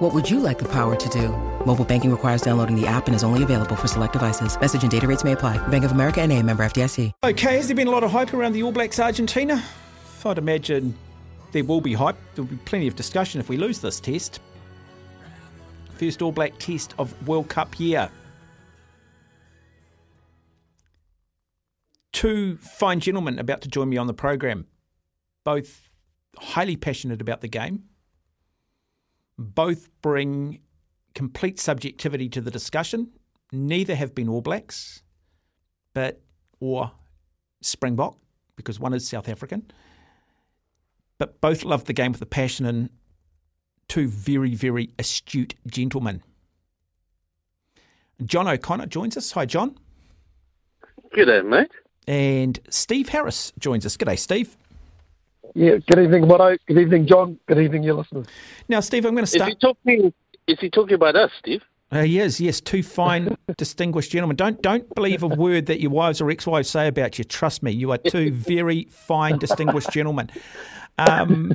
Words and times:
What 0.00 0.14
would 0.14 0.30
you 0.30 0.40
like 0.40 0.58
the 0.58 0.68
power 0.68 0.96
to 0.96 1.08
do? 1.10 1.28
Mobile 1.66 1.84
banking 1.84 2.10
requires 2.10 2.40
downloading 2.40 2.74
the 2.74 2.86
app 2.86 3.06
and 3.06 3.14
is 3.14 3.22
only 3.22 3.42
available 3.42 3.76
for 3.76 3.86
select 3.86 4.14
devices. 4.14 4.58
Message 4.58 4.80
and 4.80 4.90
data 4.90 5.06
rates 5.06 5.24
may 5.24 5.32
apply. 5.32 5.58
Bank 5.68 5.84
of 5.84 5.92
America 5.92 6.22
and 6.22 6.32
a 6.32 6.42
member 6.42 6.64
FDIC. 6.64 7.12
Okay, 7.22 7.56
has 7.58 7.66
there 7.66 7.76
been 7.76 7.86
a 7.86 7.90
lot 7.90 8.02
of 8.02 8.10
hype 8.10 8.32
around 8.32 8.54
the 8.54 8.62
All 8.62 8.72
Blacks 8.72 8.98
Argentina? 8.98 9.62
I'd 10.24 10.38
imagine 10.38 10.96
there 11.52 11.64
will 11.64 11.82
be 11.82 11.92
hype. 11.92 12.16
There'll 12.34 12.48
be 12.48 12.56
plenty 12.64 12.88
of 12.88 12.96
discussion 12.96 13.40
if 13.40 13.50
we 13.50 13.58
lose 13.58 13.78
this 13.82 14.00
test. 14.00 14.40
First 15.92 16.22
All 16.22 16.32
Black 16.32 16.58
test 16.58 16.94
of 16.98 17.14
World 17.28 17.50
Cup 17.50 17.78
year. 17.78 18.08
Two 22.14 22.56
fine 22.56 23.00
gentlemen 23.00 23.38
about 23.38 23.60
to 23.60 23.68
join 23.68 23.90
me 23.90 23.98
on 23.98 24.06
the 24.06 24.14
program, 24.14 24.66
both 25.44 25.90
highly 26.38 26.76
passionate 26.76 27.20
about 27.20 27.42
the 27.42 27.48
game. 27.48 27.89
Both 29.40 29.88
bring 30.02 30.60
complete 31.14 31.58
subjectivity 31.58 32.28
to 32.28 32.42
the 32.42 32.50
discussion. 32.50 33.10
Neither 33.52 33.94
have 33.94 34.14
been 34.14 34.28
All 34.28 34.42
Blacks, 34.42 35.02
but 35.94 36.20
or 36.60 36.92
Springbok 37.62 38.18
because 38.54 38.78
one 38.78 38.92
is 38.92 39.08
South 39.08 39.30
African. 39.30 39.70
But 41.18 41.40
both 41.40 41.64
love 41.64 41.86
the 41.86 41.94
game 41.94 42.12
with 42.12 42.20
a 42.20 42.26
passion 42.26 42.66
and 42.66 42.90
two 43.88 44.08
very, 44.08 44.54
very 44.54 44.90
astute 44.98 45.54
gentlemen. 45.66 46.22
John 48.22 48.46
O'Connor 48.46 48.86
joins 48.86 49.16
us. 49.16 49.32
Hi, 49.32 49.46
John. 49.46 49.78
Good 51.14 51.28
G'day, 51.28 51.46
mate. 51.46 51.70
And 52.06 52.60
Steve 52.68 53.08
Harris 53.08 53.52
joins 53.58 53.86
us. 53.86 53.96
G'day, 53.96 54.18
Steve. 54.18 54.56
Yeah, 55.54 55.78
good 55.86 55.98
evening, 55.98 56.28
Mono. 56.28 56.56
Good 56.66 56.78
evening, 56.78 57.06
John. 57.06 57.38
Good 57.46 57.58
evening, 57.58 57.82
your 57.82 57.94
listeners. 57.94 58.26
Now, 58.68 58.80
Steve, 58.80 59.04
I'm 59.04 59.14
going 59.14 59.24
to 59.24 59.30
start. 59.30 59.50
Is 59.50 59.56
he 59.60 59.66
talking? 59.66 60.12
Is 60.46 60.58
he 60.60 60.70
talking 60.70 60.94
about 60.94 61.16
us, 61.16 61.30
Steve? 61.38 61.62
Uh, 61.92 62.00
yes, 62.00 62.40
yes, 62.40 62.60
two 62.60 62.82
fine, 62.84 63.36
distinguished 63.56 64.12
gentlemen. 64.12 64.36
Don't 64.36 64.62
don't 64.62 64.92
believe 64.94 65.22
a 65.24 65.28
word 65.28 65.66
that 65.66 65.80
your 65.80 65.90
wives 65.90 66.20
or 66.20 66.30
ex-wives 66.30 66.70
say 66.70 66.86
about 66.86 67.18
you. 67.18 67.24
Trust 67.24 67.62
me, 67.62 67.72
you 67.72 67.90
are 67.90 67.98
two 67.98 68.30
very 68.32 68.86
fine, 68.90 69.38
distinguished 69.38 69.90
gentlemen. 69.90 70.30
Um, 70.98 71.52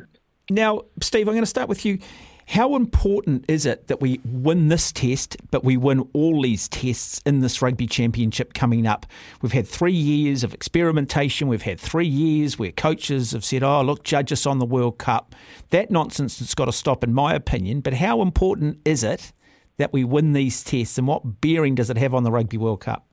now, 0.49 0.81
Steve, 1.01 1.27
I'm 1.27 1.33
going 1.33 1.43
to 1.43 1.49
start 1.49 1.69
with 1.69 1.85
you. 1.85 1.99
How 2.47 2.75
important 2.75 3.43
is 3.47 3.65
it 3.65 3.87
that 3.87 3.99
we 3.99 4.19
win 4.23 4.67
this 4.67 4.91
test, 4.91 5.35
but 5.49 5.63
we 5.63 5.77
win 5.77 6.07
all 6.13 6.43
these 6.43 6.67
tests 6.67 7.19
in 7.25 7.39
this 7.39 7.59
rugby 7.61 7.87
championship 7.87 8.53
coming 8.53 8.85
up? 8.85 9.07
We've 9.41 9.51
had 9.51 9.67
three 9.67 9.93
years 9.93 10.43
of 10.43 10.53
experimentation. 10.53 11.47
We've 11.47 11.63
had 11.63 11.79
three 11.79 12.07
years 12.07 12.59
where 12.59 12.71
coaches 12.71 13.31
have 13.31 13.43
said, 13.43 13.63
oh, 13.63 13.81
look, 13.81 14.03
judge 14.03 14.31
us 14.31 14.45
on 14.45 14.59
the 14.59 14.65
World 14.65 14.99
Cup. 14.99 15.33
That 15.71 15.89
nonsense 15.89 16.37
has 16.37 16.53
got 16.53 16.65
to 16.65 16.71
stop, 16.71 17.03
in 17.03 17.13
my 17.13 17.33
opinion. 17.33 17.81
But 17.81 17.95
how 17.95 18.21
important 18.21 18.79
is 18.85 19.03
it 19.03 19.33
that 19.77 19.91
we 19.91 20.03
win 20.03 20.33
these 20.33 20.63
tests, 20.63 20.97
and 20.97 21.07
what 21.07 21.41
bearing 21.41 21.75
does 21.75 21.89
it 21.89 21.97
have 21.97 22.13
on 22.13 22.23
the 22.23 22.31
Rugby 22.31 22.57
World 22.57 22.79
Cup? 22.79 23.07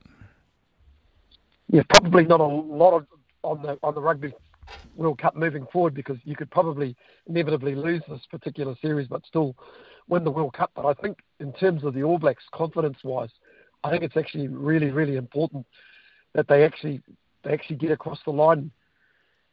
Yeah, 1.69 1.83
probably 1.89 2.25
not 2.25 2.41
a 2.41 2.45
lot 2.45 2.95
of, 2.95 3.07
on 3.43 3.63
the 3.63 3.79
on 3.83 3.95
the 3.95 4.01
rugby 4.01 4.35
World 4.97 5.19
Cup 5.19 5.37
moving 5.37 5.67
forward 5.73 5.95
because 5.95 6.19
you 6.25 6.37
could 6.37 6.51
probably 6.51 6.97
inevitably 7.27 7.75
lose 7.75 8.03
this 8.09 8.21
particular 8.31 8.75
series, 8.83 9.09
but 9.09 9.25
still 9.27 9.57
win 10.09 10.25
the 10.25 10.31
World 10.31 10.55
Cup. 10.55 10.71
But 10.75 10.87
I 10.87 10.95
think 10.95 11.19
in 11.41 11.53
terms 11.55 11.85
of 11.85 11.95
the 11.95 12.03
All 12.03 12.19
Blacks, 12.19 12.45
confidence-wise, 12.53 13.31
I 13.85 13.91
think 13.91 14.03
it's 14.03 14.17
actually 14.17 14.49
really, 14.49 14.91
really 14.91 15.17
important 15.17 15.67
that 16.35 16.49
they 16.49 16.65
actually 16.65 17.01
they 17.45 17.53
actually 17.53 17.77
get 17.77 17.91
across 17.91 18.21
the 18.25 18.31
line 18.31 18.71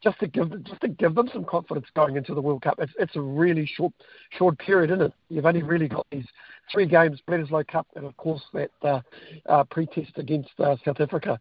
just 0.02 0.18
to 0.20 0.26
give 0.26 0.48
them, 0.48 0.64
just 0.64 0.80
to 0.80 0.88
give 0.88 1.14
them 1.14 1.28
some 1.32 1.44
confidence 1.44 1.86
going 1.94 2.16
into 2.16 2.34
the 2.34 2.40
World 2.40 2.62
Cup. 2.62 2.76
It's 2.78 2.92
it's 2.98 3.16
a 3.16 3.20
really 3.20 3.66
short 3.66 3.92
short 4.30 4.58
period, 4.58 4.90
isn't 4.90 5.06
it? 5.06 5.12
You've 5.28 5.46
only 5.46 5.62
really 5.62 5.88
got 5.88 6.06
these 6.10 6.26
three 6.72 6.86
games, 6.86 7.20
Bledisloe 7.28 7.66
Cup, 7.66 7.86
and 7.96 8.06
of 8.06 8.16
course 8.16 8.42
that 8.54 8.70
uh, 8.82 9.00
uh, 9.46 9.64
pre-test 9.64 10.12
against 10.16 10.50
uh, 10.58 10.76
South 10.84 11.00
Africa 11.00 11.38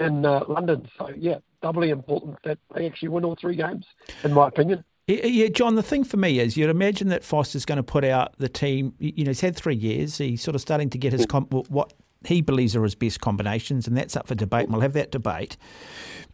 in 0.00 0.24
uh, 0.24 0.44
London. 0.48 0.88
So 0.96 1.10
yeah, 1.16 1.38
doubly 1.62 1.90
important 1.90 2.38
that 2.44 2.58
they 2.74 2.86
actually 2.86 3.08
win 3.08 3.24
all 3.24 3.36
three 3.40 3.56
games, 3.56 3.86
in 4.24 4.32
my 4.32 4.48
opinion. 4.48 4.84
Yeah, 5.06 5.48
John, 5.48 5.74
the 5.74 5.82
thing 5.82 6.04
for 6.04 6.18
me 6.18 6.38
is 6.38 6.56
you'd 6.58 6.68
imagine 6.68 7.08
that 7.08 7.24
Foster's 7.24 7.64
going 7.64 7.78
to 7.78 7.82
put 7.82 8.04
out 8.04 8.36
the 8.36 8.48
team. 8.48 8.92
You 8.98 9.24
know, 9.24 9.30
he's 9.30 9.40
had 9.40 9.56
three 9.56 9.74
years. 9.74 10.18
He's 10.18 10.42
sort 10.42 10.54
of 10.54 10.60
starting 10.60 10.90
to 10.90 10.98
get 10.98 11.14
his 11.14 11.24
com- 11.24 11.46
what 11.46 11.94
he 12.26 12.42
believes 12.42 12.76
are 12.76 12.82
his 12.82 12.94
best 12.94 13.20
combinations, 13.20 13.88
and 13.88 13.96
that's 13.96 14.16
up 14.16 14.26
for 14.26 14.34
debate. 14.34 14.64
And 14.64 14.72
we'll 14.72 14.82
have 14.82 14.92
that 14.92 15.10
debate. 15.10 15.56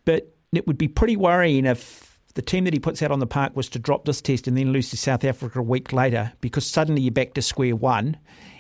But 0.04 0.34
it 0.52 0.66
would 0.66 0.76
be 0.76 0.88
pretty 0.88 1.16
worrying 1.16 1.66
if 1.66 2.20
the 2.34 2.42
team 2.42 2.64
that 2.64 2.72
he 2.72 2.80
puts 2.80 3.00
out 3.00 3.12
on 3.12 3.20
the 3.20 3.28
park 3.28 3.54
was 3.54 3.68
to 3.70 3.78
drop 3.78 4.06
this 4.06 4.20
test 4.20 4.48
and 4.48 4.58
then 4.58 4.72
lose 4.72 4.90
to 4.90 4.96
South 4.96 5.22
Africa 5.22 5.60
a 5.60 5.62
week 5.62 5.92
later, 5.92 6.32
because 6.40 6.66
suddenly 6.66 7.00
you're 7.00 7.12
back 7.12 7.34
to 7.34 7.42
square 7.42 7.76
one, 7.76 8.16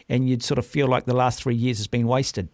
and 0.08 0.28
you'd 0.28 0.44
sort 0.44 0.58
of 0.58 0.66
feel 0.66 0.86
like 0.86 1.06
the 1.06 1.14
last 1.14 1.42
three 1.42 1.56
years 1.56 1.78
has 1.78 1.88
been 1.88 2.06
wasted. 2.06 2.48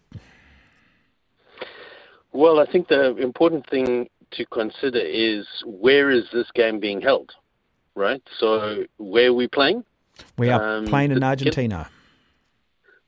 Well, 2.33 2.59
I 2.59 2.65
think 2.71 2.87
the 2.87 3.15
important 3.17 3.69
thing 3.69 4.09
to 4.31 4.45
consider 4.45 4.99
is 4.99 5.45
where 5.65 6.09
is 6.09 6.23
this 6.31 6.49
game 6.53 6.79
being 6.79 7.01
held, 7.01 7.31
right? 7.95 8.21
So 8.39 8.85
where 8.97 9.29
are 9.29 9.33
we 9.33 9.47
playing? 9.47 9.83
We 10.37 10.49
are 10.49 10.77
um, 10.77 10.85
playing 10.87 11.11
in 11.11 11.23
Argentina. 11.23 11.89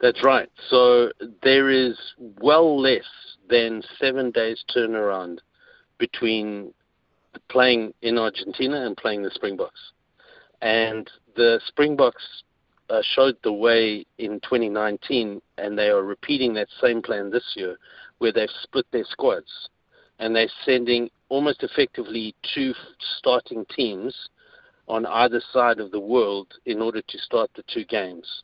That's 0.02 0.24
right. 0.24 0.50
So 0.70 1.12
there 1.42 1.70
is 1.70 1.98
well 2.42 2.80
less 2.80 3.06
than 3.50 3.84
seven 4.00 4.32
days 4.32 4.64
turnaround 4.76 5.38
between 5.98 6.74
playing 7.50 7.94
in 8.02 8.18
Argentina 8.18 8.86
and 8.86 8.98
playing 8.98 9.24
the 9.24 9.32
Springboks. 9.34 9.80
And 10.62 11.10
the 11.36 11.62
Springboks 11.68 12.44
uh, 12.90 13.02
showed 13.16 13.38
the 13.44 13.54
way 13.54 14.06
in 14.18 14.40
2019, 14.42 15.42
and 15.58 15.78
they 15.78 15.90
are 15.90 16.04
repeating 16.04 16.54
that 16.54 16.68
same 16.82 17.02
plan 17.02 17.30
this 17.30 17.54
year, 17.56 17.78
where 18.20 18.32
they've 18.32 18.50
split 18.64 18.86
their 18.92 19.06
squads 19.06 19.70
and 20.20 20.36
they're 20.36 20.48
sending 20.66 21.10
almost 21.30 21.64
effectively 21.64 22.36
two 22.54 22.74
starting 23.18 23.66
teams 23.76 24.30
on 24.88 25.06
either 25.06 25.42
side 25.52 25.80
of 25.80 25.92
the 25.92 26.00
world 26.00 26.48
in 26.66 26.82
order 26.82 27.02
to 27.02 27.18
start 27.18 27.50
the 27.56 27.64
two 27.74 27.86
games. 27.86 28.44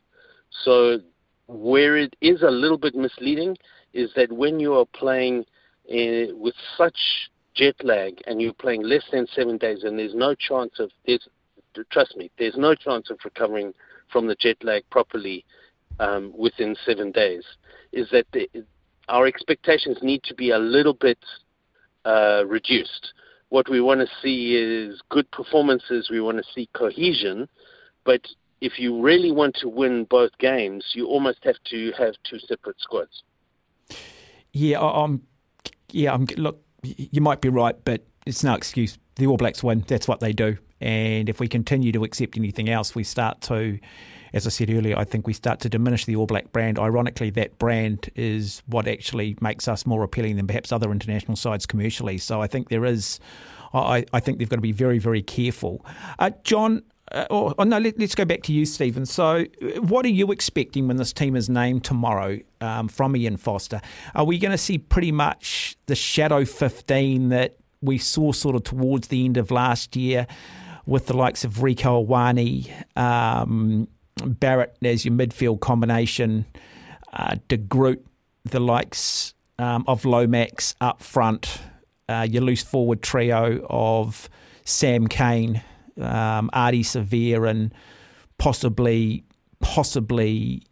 So 0.64 0.98
where 1.46 1.96
it 1.96 2.14
is 2.20 2.42
a 2.42 2.50
little 2.50 2.78
bit 2.78 2.94
misleading 2.94 3.56
is 3.92 4.10
that 4.16 4.32
when 4.32 4.58
you 4.60 4.74
are 4.74 4.86
playing 4.86 5.44
in, 5.86 6.34
with 6.38 6.54
such 6.76 6.98
jet 7.54 7.74
lag 7.82 8.20
and 8.26 8.40
you're 8.40 8.52
playing 8.52 8.82
less 8.82 9.04
than 9.12 9.26
seven 9.34 9.58
days 9.58 9.82
and 9.82 9.98
there's 9.98 10.14
no 10.14 10.34
chance 10.34 10.72
of 10.78 10.90
there's 11.06 11.26
trust 11.90 12.16
me 12.16 12.30
there's 12.38 12.56
no 12.56 12.74
chance 12.74 13.10
of 13.10 13.18
recovering 13.24 13.72
from 14.12 14.26
the 14.26 14.34
jet 14.34 14.56
lag 14.62 14.82
properly 14.90 15.44
um, 15.98 16.32
within 16.36 16.76
seven 16.86 17.12
days 17.12 17.44
is 17.92 18.08
that 18.10 18.26
the, 18.32 18.48
our 19.08 19.26
expectations 19.26 19.98
need 20.02 20.22
to 20.24 20.34
be 20.34 20.50
a 20.50 20.58
little 20.58 20.94
bit 20.94 21.18
uh, 22.04 22.44
reduced. 22.46 23.12
What 23.48 23.68
we 23.68 23.80
want 23.80 24.00
to 24.00 24.06
see 24.22 24.54
is 24.56 25.00
good 25.10 25.30
performances. 25.32 26.08
We 26.10 26.20
want 26.20 26.38
to 26.38 26.44
see 26.54 26.68
cohesion, 26.72 27.48
but 28.04 28.22
if 28.60 28.78
you 28.78 29.00
really 29.00 29.32
want 29.32 29.56
to 29.56 29.68
win 29.68 30.04
both 30.04 30.30
games, 30.38 30.84
you 30.94 31.06
almost 31.06 31.38
have 31.42 31.56
to 31.70 31.92
have 31.98 32.14
two 32.28 32.38
separate 32.38 32.80
squads. 32.80 33.22
Yeah, 34.52 34.80
I'm. 34.80 35.22
Yeah, 35.90 36.12
I'm. 36.12 36.26
Look, 36.36 36.62
you 36.82 37.20
might 37.20 37.40
be 37.40 37.48
right, 37.48 37.74
but 37.84 38.06
it's 38.26 38.44
no 38.44 38.54
excuse. 38.54 38.98
The 39.16 39.26
All 39.26 39.36
Blacks 39.36 39.62
win. 39.62 39.84
That's 39.86 40.06
what 40.06 40.20
they 40.20 40.32
do. 40.32 40.58
And 40.80 41.28
if 41.28 41.40
we 41.40 41.48
continue 41.48 41.92
to 41.92 42.04
accept 42.04 42.36
anything 42.36 42.68
else, 42.68 42.94
we 42.94 43.04
start 43.04 43.40
to, 43.42 43.78
as 44.32 44.46
I 44.46 44.50
said 44.50 44.70
earlier, 44.70 44.96
I 44.98 45.04
think 45.04 45.26
we 45.26 45.32
start 45.32 45.60
to 45.60 45.68
diminish 45.68 46.06
the 46.06 46.16
All 46.16 46.26
Black 46.26 46.52
brand. 46.52 46.78
Ironically, 46.78 47.30
that 47.30 47.58
brand 47.58 48.10
is 48.14 48.62
what 48.66 48.88
actually 48.88 49.36
makes 49.40 49.68
us 49.68 49.84
more 49.84 50.02
appealing 50.02 50.36
than 50.36 50.46
perhaps 50.46 50.72
other 50.72 50.90
international 50.90 51.36
sides 51.36 51.66
commercially. 51.66 52.18
So 52.18 52.40
I 52.40 52.46
think 52.46 52.68
there 52.68 52.84
is, 52.84 53.20
I, 53.74 54.04
I 54.12 54.20
think 54.20 54.38
they've 54.38 54.48
got 54.48 54.56
to 54.56 54.62
be 54.62 54.72
very, 54.72 54.98
very 54.98 55.22
careful. 55.22 55.84
Uh, 56.18 56.30
John, 56.44 56.82
uh, 57.12 57.26
oh, 57.28 57.54
oh, 57.58 57.64
no, 57.64 57.78
let, 57.78 58.00
us 58.00 58.14
go 58.14 58.24
back 58.24 58.42
to 58.44 58.52
you, 58.52 58.64
Stephen. 58.64 59.04
So, 59.04 59.44
what 59.80 60.04
are 60.04 60.10
you 60.10 60.30
expecting 60.30 60.86
when 60.86 60.96
this 60.96 61.12
team 61.12 61.34
is 61.34 61.50
named 61.50 61.84
tomorrow 61.84 62.38
um, 62.60 62.86
from 62.88 63.16
Ian 63.16 63.36
Foster? 63.36 63.80
Are 64.14 64.24
we 64.24 64.38
going 64.38 64.52
to 64.52 64.58
see 64.58 64.78
pretty 64.78 65.10
much 65.10 65.76
the 65.86 65.96
shadow 65.96 66.44
15 66.44 67.30
that 67.30 67.56
we 67.82 67.98
saw 67.98 68.30
sort 68.30 68.54
of 68.54 68.62
towards 68.62 69.08
the 69.08 69.24
end 69.24 69.36
of 69.36 69.50
last 69.50 69.96
year 69.96 70.26
with 70.90 71.06
the 71.06 71.16
likes 71.16 71.44
of 71.44 71.54
Rieko 71.54 72.06
Ioane, 72.06 73.00
um, 73.00 73.88
Barrett 74.16 74.76
as 74.82 75.04
your 75.04 75.14
midfield 75.14 75.60
combination, 75.60 76.44
uh, 77.12 77.36
De 77.48 77.56
Groot, 77.56 78.04
the 78.44 78.60
likes 78.60 79.32
um, 79.58 79.84
of 79.86 80.04
Lomax 80.04 80.74
up 80.80 81.02
front? 81.02 81.60
uh, 82.10 82.26
your 82.28 82.42
loose 82.42 82.62
forward 82.62 83.02
trio 83.02 83.64
of 83.70 84.28
Sam 84.64 85.06
Cane, 85.06 85.62
um, 85.96 86.50
Ardie 86.52 86.82
Savea, 86.82 87.48
and 87.48 87.72
possibly 88.38 89.24
possibly 89.60 90.62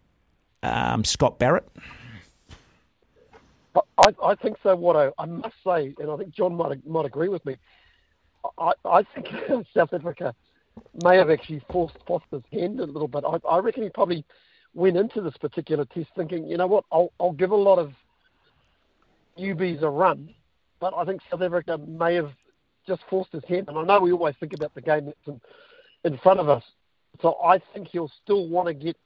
um, 0.63 1.05
Scott 1.05 1.39
Barrett? 1.39 1.69
I, 3.77 4.15
I 4.25 4.35
think 4.35 4.57
so. 4.63 4.75
What 4.75 4.97
I, 4.97 5.11
I 5.23 5.27
must 5.27 5.55
say, 5.65 5.95
and 5.99 6.11
I 6.11 6.17
think 6.17 6.35
John 6.35 6.57
might 6.57 6.85
might 6.87 7.07
agree 7.07 7.29
with 7.29 7.45
me. 7.47 7.57
I, 8.59 8.73
I 8.85 9.03
think 9.15 9.29
South 9.75 9.93
Africa 9.93 10.35
may 11.03 11.17
have 11.17 11.31
actually 11.31 11.63
forced 11.71 11.97
Foster's 12.07 12.43
hand 12.53 12.81
a 12.81 12.85
little 12.85 13.09
bit. 13.09 13.25
I, 13.27 13.39
I 13.49 13.59
reckon 13.59 13.83
he 13.83 13.91
probably 13.91 14.25
went 14.75 14.97
into 14.97 15.21
this 15.21 15.37
particular 15.41 15.85
test 15.87 16.09
thinking, 16.17 16.47
you 16.47 16.57
know 16.57 16.67
what, 16.67 16.85
I'll, 16.93 17.13
I'll 17.19 17.33
give 17.33 17.51
a 17.51 17.57
lot 17.57 17.79
of 17.79 17.93
UBs 19.39 19.83
a 19.83 19.89
run, 19.89 20.35
but 20.81 20.95
I 20.95 21.05
think 21.05 21.21
South 21.31 21.43
Africa 21.43 21.79
may 21.79 22.15
have 22.15 22.31
just 22.87 23.03
forced 23.11 23.33
his 23.33 23.45
hand. 23.49 23.69
And 23.69 23.79
I 23.79 23.85
know 23.85 24.01
we 24.01 24.13
always 24.13 24.35
think 24.41 24.53
about 24.53 24.75
the 24.75 24.81
game 24.81 25.07
that's 25.07 25.17
in, 25.27 25.41
in 26.05 26.19
front 26.19 26.41
of 26.41 26.49
us, 26.49 26.63
so 27.21 27.37
I 27.45 27.61
think 27.73 27.89
he'll 27.89 28.11
still 28.23 28.49
want 28.49 28.69
to 28.69 28.75
get 28.75 28.97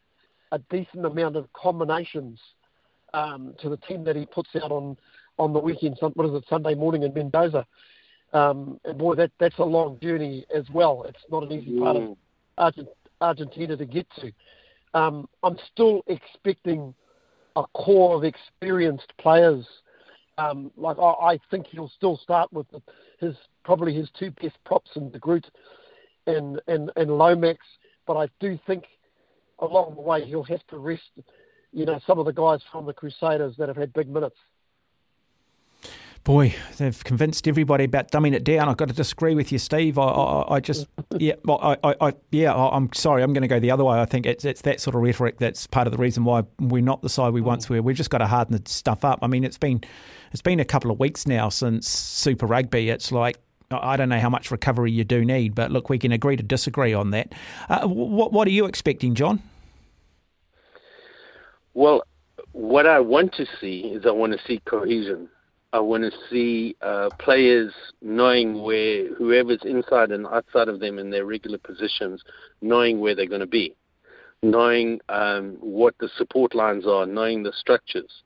a 0.53 0.59
decent 0.71 1.07
amount 1.07 1.37
of 1.37 1.51
combinations 1.55 2.39
um, 3.15 3.55
to 3.61 3.69
the 3.69 3.77
team 3.79 4.05
that 4.05 4.17
he 4.17 4.27
puts 4.27 4.51
out 4.63 4.71
on 4.71 4.97
on 5.39 5.53
the 5.53 5.59
weekend. 5.59 5.97
What 6.01 6.27
is 6.27 6.35
it, 6.35 6.45
Sunday 6.49 6.75
morning 6.75 7.03
in 7.03 7.15
Mendoza? 7.15 7.67
Um, 8.33 8.81
and 8.85 8.99
boy, 8.99 9.15
that 9.17 9.31
that's 9.39 9.59
a 9.59 9.65
long 9.65 9.99
journey 10.01 10.47
as 10.55 10.65
well. 10.71 11.05
It's 11.09 11.25
not 11.31 11.43
an 11.43 11.53
easy 11.53 11.79
part 11.79 11.97
of. 11.97 12.17
Argent, 12.59 12.89
Argentina 13.21 13.77
to 13.77 13.85
get 13.85 14.07
to. 14.21 14.33
Um, 14.95 15.29
I'm 15.43 15.57
still 15.73 16.03
expecting 16.07 16.95
a 17.57 17.65
core 17.75 18.17
of 18.17 18.25
experienced 18.25 19.13
players. 19.19 19.67
Um, 20.39 20.71
like 20.77 20.99
I, 20.99 21.33
I, 21.35 21.39
think 21.51 21.67
he'll 21.67 21.91
still 21.91 22.17
start 22.17 22.51
with 22.53 22.67
the, 22.71 22.81
his 23.21 23.37
probably 23.65 23.95
his 23.95 24.09
two 24.19 24.31
best 24.31 24.57
props 24.65 24.91
in 24.97 25.11
De 25.11 25.19
Groot 25.19 25.47
and, 26.27 26.61
and 26.69 26.91
and 26.97 27.11
Lomax, 27.11 27.59
but 28.07 28.17
I 28.17 28.29
do 28.41 28.59
think 28.67 28.85
along 29.59 29.95
the 29.95 30.01
way 30.01 30.25
he'll 30.25 30.43
have 30.45 30.67
to 30.69 30.79
rest, 30.79 31.03
you 31.73 31.85
know, 31.85 32.01
some 32.07 32.19
of 32.19 32.25
the 32.25 32.33
guys 32.33 32.61
from 32.71 32.87
the 32.87 32.95
Crusaders 32.95 33.55
that 33.59 33.69
have 33.69 33.77
had 33.77 33.93
big 33.93 34.09
minutes. 34.09 34.37
Boy, 36.25 36.55
they've 36.79 37.03
convinced 37.03 37.49
everybody 37.49 37.83
about 37.83 38.13
dumbing 38.13 38.33
it 38.33 38.45
down. 38.45 38.69
I've 38.69 38.77
got 38.77 38.87
to 38.87 38.95
disagree 38.95 39.35
with 39.35 39.51
you, 39.51 39.59
Steve. 39.59 39.99
I, 39.99 40.05
I, 40.05 40.55
I 40.55 40.61
just, 40.61 40.87
yeah, 41.19 41.35
well, 41.45 41.59
I, 41.83 41.97
I, 42.01 42.13
yeah, 42.31 42.55
I'm 42.55 42.93
sorry. 42.93 43.25
I'm 43.25 43.33
going 43.33 43.43
to 43.43 43.49
go 43.49 43.59
the 43.59 43.73
other 43.73 43.83
way. 43.83 43.99
I 43.99 44.05
think 44.05 44.27
it's 44.27 44.45
it's 44.45 44.63
that 44.63 44.81
sort 44.81 44.95
of 44.95 45.03
rhetoric 45.03 45.39
that's 45.39 45.67
part 45.67 45.89
of 45.89 45.93
the 45.93 45.99
reason 45.99 46.25
why 46.25 46.45
we're 46.61 46.81
not 46.81 47.03
the 47.03 47.09
side 47.09 47.33
we 47.33 47.41
once 47.41 47.69
were. 47.69 47.83
We've 47.83 47.97
just 47.97 48.11
got 48.11 48.19
to 48.19 48.29
harden 48.29 48.57
the 48.57 48.71
stuff 48.71 49.05
up. 49.05 49.19
I 49.23 49.27
mean, 49.27 49.43
it's 49.43 49.59
been 49.59 49.83
it's 50.31 50.43
been 50.43 50.61
a 50.61 50.65
couple 50.65 50.93
of 50.93 51.01
weeks 51.01 51.27
now 51.27 51.49
since 51.49 51.89
Super 51.89 52.47
Rugby. 52.47 52.89
It's 52.89 53.11
like 53.11 53.39
I 53.73 53.97
don't 53.97 54.09
know 54.09 54.21
how 54.21 54.31
much 54.31 54.53
recovery 54.53 54.93
you 54.93 55.03
do 55.03 55.25
need, 55.25 55.57
but 55.57 55.73
look, 55.73 55.89
we 55.89 55.99
can 55.99 56.13
agree 56.13 56.37
to 56.37 56.43
disagree 56.45 56.95
on 56.95 57.11
that. 57.11 57.33
Uh, 57.69 57.89
what 57.89 58.33
what 58.33 58.47
are 58.47 58.53
you 58.53 58.67
expecting, 58.67 59.17
John? 59.17 59.43
Well, 61.75 62.05
what 62.53 62.87
I 62.87 63.01
want 63.01 63.35
to 63.35 63.47
see 63.61 63.93
is 63.93 64.07
I 64.07 64.13
want 64.13 64.35
to 64.35 64.39
see 64.47 64.61
cohesion. 64.67 65.29
I 65.73 65.81
want 65.81 66.03
to 66.05 66.13
see 66.31 66.77
uh, 66.83 67.09
players 67.19 67.73
knowing 68.03 68.63
where 68.63 69.15
whoever's 69.15 69.63
inside 69.65 70.11
and 70.11 70.27
outside 70.27 70.69
of 70.69 70.81
them 70.81 70.99
in 70.99 71.11
their 71.11 71.25
regular 71.25 71.59
positions, 71.59 72.23
knowing 72.61 73.01
where 73.01 73.15
they're 73.15 73.27
going 73.27 73.41
to 73.41 73.47
be, 73.47 73.75
knowing 74.43 75.01
um, 75.09 75.57
what 75.61 75.95
the 75.99 76.11
support 76.17 76.55
lines 76.55 76.87
are, 76.87 77.07
knowing 77.07 77.43
the 77.43 77.53
structures, 77.55 78.23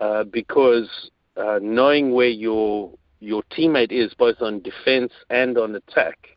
uh, 0.00 0.24
because 0.24 1.10
uh, 1.36 1.58
knowing 1.62 2.12
where 2.12 2.28
your 2.28 2.92
your 3.20 3.42
teammate 3.44 3.90
is 3.92 4.12
both 4.14 4.42
on 4.42 4.60
defense 4.60 5.12
and 5.30 5.56
on 5.56 5.74
attack 5.74 6.36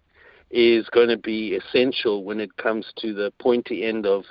is 0.49 0.87
going 0.89 1.09
to 1.09 1.17
be 1.17 1.55
essential 1.55 2.23
when 2.23 2.39
it 2.39 2.55
comes 2.55 2.85
to 2.97 3.13
the 3.13 3.33
pointy 3.39 3.83
end 3.83 4.05
of 4.05 4.23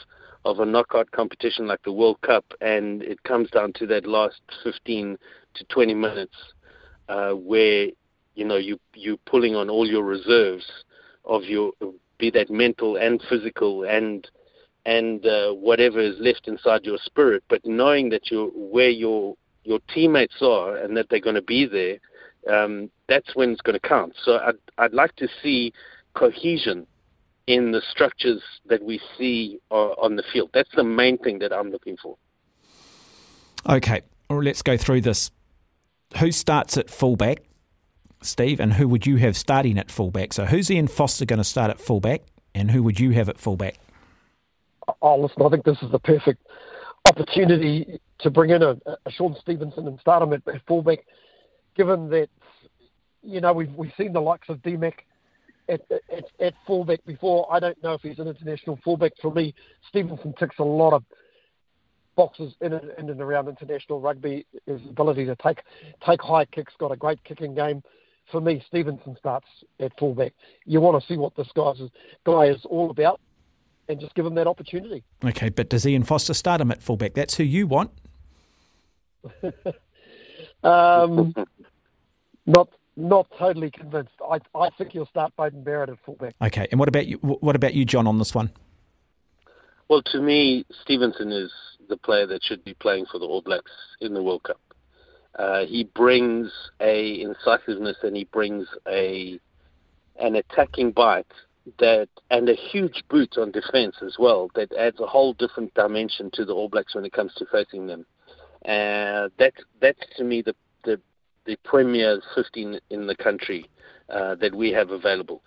of 0.46 0.60
a 0.60 0.64
knockout 0.64 1.10
competition 1.10 1.66
like 1.66 1.82
the 1.82 1.92
World 1.92 2.20
Cup, 2.22 2.44
and 2.60 3.02
it 3.02 3.20
comes 3.24 3.50
down 3.50 3.72
to 3.74 3.86
that 3.88 4.06
last 4.06 4.40
15 4.62 5.18
to 5.56 5.64
20 5.64 5.94
minutes 5.94 6.34
uh, 7.08 7.30
where 7.30 7.88
you 8.34 8.44
know 8.44 8.56
you 8.56 8.78
you 8.94 9.16
pulling 9.26 9.54
on 9.54 9.70
all 9.70 9.86
your 9.86 10.04
reserves 10.04 10.66
of 11.24 11.44
your 11.44 11.72
be 12.18 12.30
that 12.30 12.50
mental 12.50 12.96
and 12.96 13.22
physical 13.28 13.84
and 13.84 14.28
and 14.84 15.26
uh, 15.26 15.50
whatever 15.52 15.98
is 15.98 16.14
left 16.20 16.46
inside 16.46 16.84
your 16.84 16.98
spirit, 17.04 17.42
but 17.48 17.60
knowing 17.66 18.08
that 18.10 18.30
you 18.30 18.52
where 18.54 18.88
your 18.88 19.34
your 19.64 19.80
teammates 19.92 20.36
are 20.40 20.76
and 20.76 20.96
that 20.96 21.08
they're 21.10 21.20
going 21.20 21.34
to 21.34 21.42
be 21.42 21.66
there, 21.66 21.98
um, 22.54 22.88
that's 23.08 23.34
when 23.34 23.50
it's 23.50 23.60
going 23.60 23.78
to 23.78 23.88
count. 23.88 24.14
So 24.24 24.38
I'd 24.38 24.54
I'd 24.78 24.94
like 24.94 25.16
to 25.16 25.28
see 25.42 25.72
cohesion 26.14 26.86
in 27.46 27.72
the 27.72 27.82
structures 27.90 28.42
that 28.66 28.82
we 28.82 29.00
see 29.18 29.58
uh, 29.70 29.92
on 29.92 30.16
the 30.16 30.22
field. 30.32 30.50
That's 30.54 30.74
the 30.74 30.84
main 30.84 31.18
thing 31.18 31.38
that 31.40 31.52
I'm 31.52 31.70
looking 31.70 31.96
for. 31.96 32.16
Okay, 33.68 34.02
well, 34.30 34.42
let's 34.42 34.62
go 34.62 34.76
through 34.76 35.00
this 35.00 35.30
who 36.18 36.32
starts 36.32 36.76
at 36.76 36.90
fullback, 36.90 37.38
Steve, 38.22 38.60
and 38.60 38.74
who 38.74 38.88
would 38.88 39.06
you 39.06 39.16
have 39.16 39.36
starting 39.36 39.78
at 39.78 39.90
fullback? 39.90 40.32
So 40.32 40.46
who's 40.46 40.70
Ian 40.70 40.88
Foster 40.88 41.24
going 41.24 41.38
to 41.38 41.44
start 41.44 41.70
at 41.70 41.78
fullback, 41.78 42.22
and 42.54 42.70
who 42.70 42.82
would 42.82 42.98
you 42.98 43.10
have 43.10 43.28
at 43.28 43.38
fullback? 43.38 43.76
Oh, 45.02 45.20
listen, 45.20 45.42
I 45.42 45.48
think 45.48 45.64
this 45.64 45.78
is 45.82 45.90
the 45.90 45.98
perfect 45.98 46.46
opportunity 47.08 48.00
to 48.20 48.30
bring 48.30 48.50
in 48.50 48.62
a, 48.62 48.76
a 49.04 49.10
Shaun 49.10 49.36
Stevenson 49.40 49.86
and 49.86 49.98
start 50.00 50.22
him 50.22 50.32
at, 50.32 50.42
at 50.48 50.62
fullback, 50.66 51.00
given 51.76 52.08
that 52.10 52.28
you 53.22 53.40
know 53.40 53.52
we've 53.52 53.72
we've 53.74 53.92
seen 53.98 54.12
the 54.12 54.20
likes 54.20 54.48
of 54.48 54.58
DMAC 54.58 54.94
at, 55.68 55.80
at, 55.90 56.24
at 56.40 56.54
fullback 56.66 57.04
before. 57.04 57.52
I 57.52 57.60
don't 57.60 57.80
know 57.82 57.94
if 57.94 58.02
he's 58.02 58.18
an 58.18 58.28
international 58.28 58.78
fullback. 58.84 59.12
For 59.20 59.32
me, 59.32 59.54
Stevenson 59.88 60.34
ticks 60.38 60.56
a 60.58 60.64
lot 60.64 60.92
of 60.92 61.04
boxes 62.16 62.54
in 62.60 62.72
and, 62.72 62.90
in 62.98 63.10
and 63.10 63.20
around 63.20 63.48
international 63.48 64.00
rugby. 64.00 64.46
His 64.66 64.80
ability 64.88 65.26
to 65.26 65.36
take 65.36 65.60
take 66.04 66.20
high 66.20 66.46
kicks, 66.46 66.72
got 66.78 66.90
a 66.90 66.96
great 66.96 67.22
kicking 67.24 67.54
game. 67.54 67.82
For 68.32 68.40
me, 68.40 68.62
Stevenson 68.66 69.16
starts 69.18 69.46
at 69.78 69.96
fullback. 69.98 70.32
You 70.64 70.80
want 70.80 71.00
to 71.00 71.06
see 71.06 71.16
what 71.16 71.36
this 71.36 71.46
guy's 71.54 71.76
guy 72.24 72.46
is 72.46 72.64
all 72.64 72.90
about, 72.90 73.20
and 73.88 74.00
just 74.00 74.14
give 74.16 74.26
him 74.26 74.34
that 74.34 74.48
opportunity. 74.48 75.04
Okay, 75.24 75.48
but 75.48 75.68
does 75.68 75.86
Ian 75.86 76.02
Foster 76.02 76.34
start 76.34 76.60
him 76.60 76.72
at 76.72 76.82
fullback? 76.82 77.14
That's 77.14 77.36
who 77.36 77.44
you 77.44 77.68
want. 77.68 77.92
um, 80.64 81.32
not 82.46 82.68
not 82.96 83.28
totally 83.38 83.70
convinced. 83.70 84.14
I 84.28 84.38
I 84.58 84.70
think 84.76 84.94
you'll 84.94 85.06
start 85.06 85.32
Beauden 85.38 85.62
Barrett 85.62 85.90
at 85.90 85.99
fullback. 86.04 86.35
Okay, 86.42 86.66
and 86.70 86.80
what 86.80 86.88
about 86.88 87.06
you? 87.06 87.18
What 87.18 87.54
about 87.54 87.75
you, 87.75 87.85
John, 87.85 88.06
on 88.08 88.18
this 88.18 88.35
one? 88.35 88.50
Well, 89.88 90.02
to 90.02 90.20
me, 90.20 90.64
Stevenson 90.82 91.30
is 91.30 91.52
the 91.88 91.97
player 91.97 92.26
that 92.26 92.43
should 92.43 92.64
be 92.64 92.75
playing 92.75 93.07
for 93.11 93.19
the 93.19 93.26
All 93.26 93.43
Blacks 93.43 93.71
in 94.00 94.14
the 94.14 94.23
World 94.23 94.43
Cup. 94.45 94.61
Uh, 95.38 95.66
he 95.66 95.85
brings 95.85 96.50
a 96.81 97.21
incisiveness 97.21 97.97
and 98.02 98.16
he 98.16 98.25
brings 98.25 98.66
a 98.88 99.38
an 100.19 100.37
attacking 100.37 100.93
bite 100.93 101.26
that 101.78 102.09
and 102.31 102.49
a 102.49 102.55
huge 102.55 103.05
boot 103.11 103.37
on 103.37 103.50
defense 103.50 103.97
as 104.02 104.16
well 104.19 104.49
that 104.55 104.73
adds 104.73 104.99
a 105.00 105.07
whole 105.07 105.35
different 105.35 105.73
dimension 105.75 106.31
to 106.33 106.45
the 106.45 106.52
All 106.52 106.69
Blacks 106.69 106.95
when 106.95 107.05
it 107.05 107.12
comes 107.12 107.35
to 107.35 107.47
facing 107.52 107.87
them. 107.87 108.07
Uh, 108.64 109.28
that 109.38 109.52
that's 109.81 110.00
to 110.16 110.25
me 110.25 110.43
the 110.43 110.55
the, 110.85 111.00
the 111.45 111.57
premier 111.64 112.21
15 112.35 112.81
in 112.90 113.07
the 113.07 113.16
country 113.16 113.69
uh, 114.09 114.37
that 114.37 114.55
we 114.55 114.71
have 114.71 114.90
available. 114.90 115.43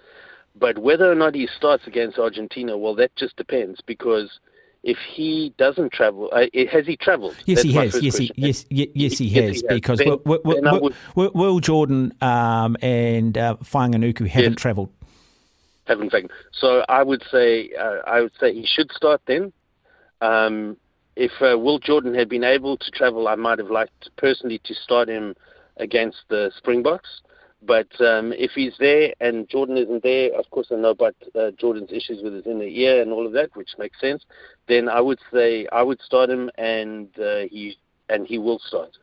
But 0.56 0.78
whether 0.78 1.10
or 1.10 1.16
not 1.16 1.36
he 1.36 1.48
starts 1.48 1.88
against 1.88 2.20
Argentina, 2.20 2.78
well, 2.78 2.96
that 2.96 3.16
just 3.16 3.36
depends 3.38 3.80
because 3.86 4.40
if 4.84 4.98
he 5.14 5.54
doesn't 5.58 5.92
travel, 5.92 6.30
uh, 6.32 6.46
has 6.72 6.86
he 6.86 6.96
travelled? 6.96 7.36
Yes, 7.46 7.62
he 7.62 7.74
has. 7.74 8.02
Yes, 8.02 8.18
he, 8.18 8.32
yes, 8.36 8.66
yes, 8.70 8.88
yes, 8.94 9.18
he 9.18 9.30
has. 9.30 9.62
Yes, 9.62 9.74
because 9.74 9.98
then, 10.00 10.18
Will, 10.26 10.42
Will, 10.44 10.92
Will, 11.16 11.32
Will, 11.34 11.60
Jordan 11.60 12.14
um, 12.22 12.78
and 12.82 13.38
uh, 13.38 13.58
haven't 13.72 14.04
yes, 14.04 14.56
travelled. 14.56 14.90
Haven't 15.86 16.10
travelled. 16.10 16.32
So 16.54 16.86
I 16.88 17.04
would 17.04 17.24
say 17.32 17.72
uh, 17.78 18.00
I 18.08 18.22
would 18.22 18.32
say 18.40 18.54
he 18.54 18.66
should 18.66 18.92
start 18.92 19.22
then. 19.28 19.52
Um, 20.22 20.78
if 21.16 21.32
uh, 21.42 21.58
Will 21.58 21.80
Jordan 21.80 22.14
had 22.14 22.30
been 22.30 22.46
able 22.46 22.78
to 22.78 22.92
travel, 22.92 23.28
I 23.28 23.36
might 23.36 23.60
have 23.60 23.70
liked 23.70 24.10
personally 24.16 24.62
to 24.64 24.74
start 24.74 25.10
him 25.10 25.36
against 25.76 26.20
the 26.30 26.52
Springboks. 26.58 27.10
But 27.62 27.90
um, 28.00 28.32
if 28.34 28.52
he's 28.52 28.74
there 28.80 29.14
and 29.20 29.50
Jordan 29.50 29.78
isn't 29.78 30.04
there, 30.04 30.34
of 30.34 30.50
course 30.50 30.68
I 30.72 30.76
know 30.76 30.92
about 30.92 31.16
uh, 31.36 31.52
Jordan's 31.52 31.92
issues 31.92 32.24
with 32.24 32.34
his 32.34 32.48
inner 32.48 32.64
ear 32.64 33.02
and 33.02 33.12
all 33.12 33.28
of 33.28 33.34
that, 33.34 33.50
which 33.56 33.72
makes 33.78 34.00
sense. 34.00 34.24
Then 34.68 34.88
I 34.88 35.02
would 35.02 35.20
say 35.34 35.68
I 35.72 35.84
would 35.84 36.02
start 36.02 36.30
him, 36.30 36.50
and 36.56 37.08
uh, 37.20 37.42
he 37.52 37.78
and 38.08 38.26
he 38.26 38.38
will 38.38 38.60
start. 38.60 38.98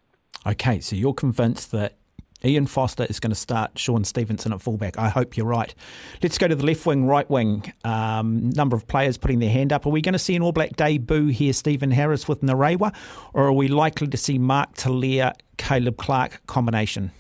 Okay, 0.47 0.81
so 0.81 0.97
you're 0.97 1.15
convinced 1.15 1.71
that 1.73 1.97
Ian 2.45 2.67
Foster 2.67 3.05
is 3.05 3.19
going 3.19 3.31
to 3.31 3.37
start 3.37 3.79
Shaun 3.79 4.05
Stevenson 4.05 4.53
at 4.53 4.61
fullback. 4.61 4.99
I 4.99 5.09
hope 5.09 5.37
you're 5.37 5.47
right. 5.47 5.75
Let's 6.23 6.39
go 6.39 6.49
to 6.49 6.55
the 6.55 6.65
left 6.65 6.87
wing, 6.87 7.07
right 7.07 7.29
wing. 7.29 7.73
Um, 7.85 8.51
number 8.51 8.77
of 8.77 8.87
players 8.87 9.19
putting 9.19 9.39
their 9.39 9.51
hand 9.51 9.73
up. 9.73 9.87
Are 9.87 9.91
we 9.91 10.01
going 10.01 10.13
to 10.13 10.19
see 10.19 10.37
an 10.37 10.43
All 10.43 10.53
Black 10.53 10.77
debut 10.77 11.29
here, 11.29 11.53
Stephen 11.53 11.91
Harris 11.91 12.29
with 12.29 12.43
Narawa, 12.43 12.95
or 13.35 13.45
are 13.45 13.53
we 13.53 13.69
likely 13.69 14.07
to 14.07 14.17
see 14.17 14.39
Mark 14.39 14.75
Telea, 14.75 15.33
Caleb 15.57 15.97
Clarke 15.97 16.41
combination? 16.47 17.11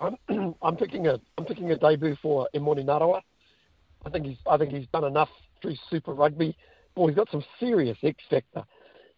I'm 0.00 0.16
I'm 0.62 0.76
picking 0.76 1.06
a 1.06 1.20
I'm 1.36 1.44
picking 1.44 1.70
a 1.70 1.76
debut 1.76 2.16
for 2.22 2.48
Emoni 2.54 2.84
Narawa. 2.84 3.20
I 4.04 4.10
think 4.10 4.26
he's 4.26 4.38
I 4.48 4.56
think 4.56 4.72
he's 4.72 4.86
done 4.92 5.04
enough 5.04 5.28
through 5.60 5.74
Super 5.90 6.12
Rugby. 6.14 6.56
Boy, 6.94 7.08
he's 7.08 7.16
got 7.16 7.30
some 7.30 7.44
serious 7.60 7.98
X 8.02 8.22
factor, 8.30 8.64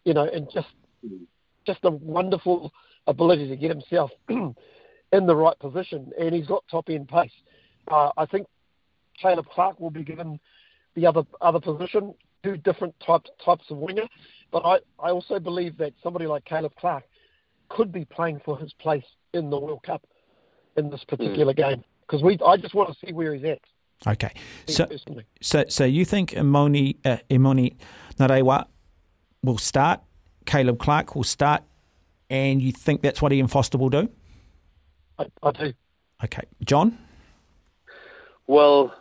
you 0.05 0.15
know, 0.15 0.29
and 0.33 0.49
just 0.53 0.69
just 1.67 1.81
a 1.85 1.91
wonderful 1.91 2.73
ability 3.07 3.49
to 3.49 3.57
get 3.57 3.71
himself 3.71 4.11
in 4.29 5.27
the 5.27 5.37
right 5.37 5.59
position, 5.59 6.11
and 6.19 6.35
he's 6.35 6.47
got 6.47 6.65
top 6.71 6.89
end 6.89 7.09
pace. 7.09 7.31
Uh, 7.91 8.11
I 8.17 8.27
think 8.27 8.47
Caleb 9.21 9.47
Clarke 9.53 9.81
will 9.81 9.91
be 9.91 10.05
given 10.05 10.39
the 10.95 11.07
other 11.07 11.23
other 11.41 11.61
position, 11.61 12.15
two 12.43 12.57
different 12.59 12.95
types 13.05 13.31
types 13.45 13.65
of 13.71 13.79
winger, 13.79 14.09
but 14.51 14.65
I, 14.65 14.79
I 14.99 15.11
also 15.11 15.39
believe 15.39 15.77
that 15.79 15.93
somebody 16.03 16.27
like 16.27 16.45
Caleb 16.45 16.73
Clarke 16.79 17.05
could 17.69 17.93
be 17.93 18.05
playing 18.05 18.41
for 18.45 18.59
his 18.59 18.73
place 18.75 19.05
in 19.33 19.49
the 19.51 19.59
World 19.59 19.83
Cup 19.85 20.03
in 20.77 20.91
this 20.91 21.05
particular 21.05 21.53
mm. 21.53 21.57
game 21.57 21.85
because 22.03 22.23
we 22.23 22.39
I 22.45 22.57
just 22.57 22.75
want 22.75 22.93
to 22.93 23.07
see 23.07 23.13
where 23.13 23.35
he's 23.35 23.45
at. 23.45 23.61
Okay, 24.07 24.33
so 24.67 24.87
so 25.43 25.65
so 25.69 25.85
you 25.85 26.05
think 26.05 26.31
Imoni 26.31 26.97
uh, 27.05 27.19
Emoni 27.29 27.77
Narawa 28.19 28.67
will 29.43 29.59
start, 29.59 30.01
Caleb 30.47 30.79
Clarke 30.79 31.15
will 31.15 31.25
start, 31.25 31.63
and 32.31 32.63
you 32.63 32.73
think 32.73 33.03
that's 33.03 33.21
what 33.21 33.33
Ian 33.33 33.49
Foster 33.49 33.77
will 33.77 33.91
do? 33.91 34.09
I, 35.19 35.27
I 35.43 35.51
do. 35.51 35.73
Okay, 36.25 36.43
John. 36.65 36.99
Well, 38.47 38.93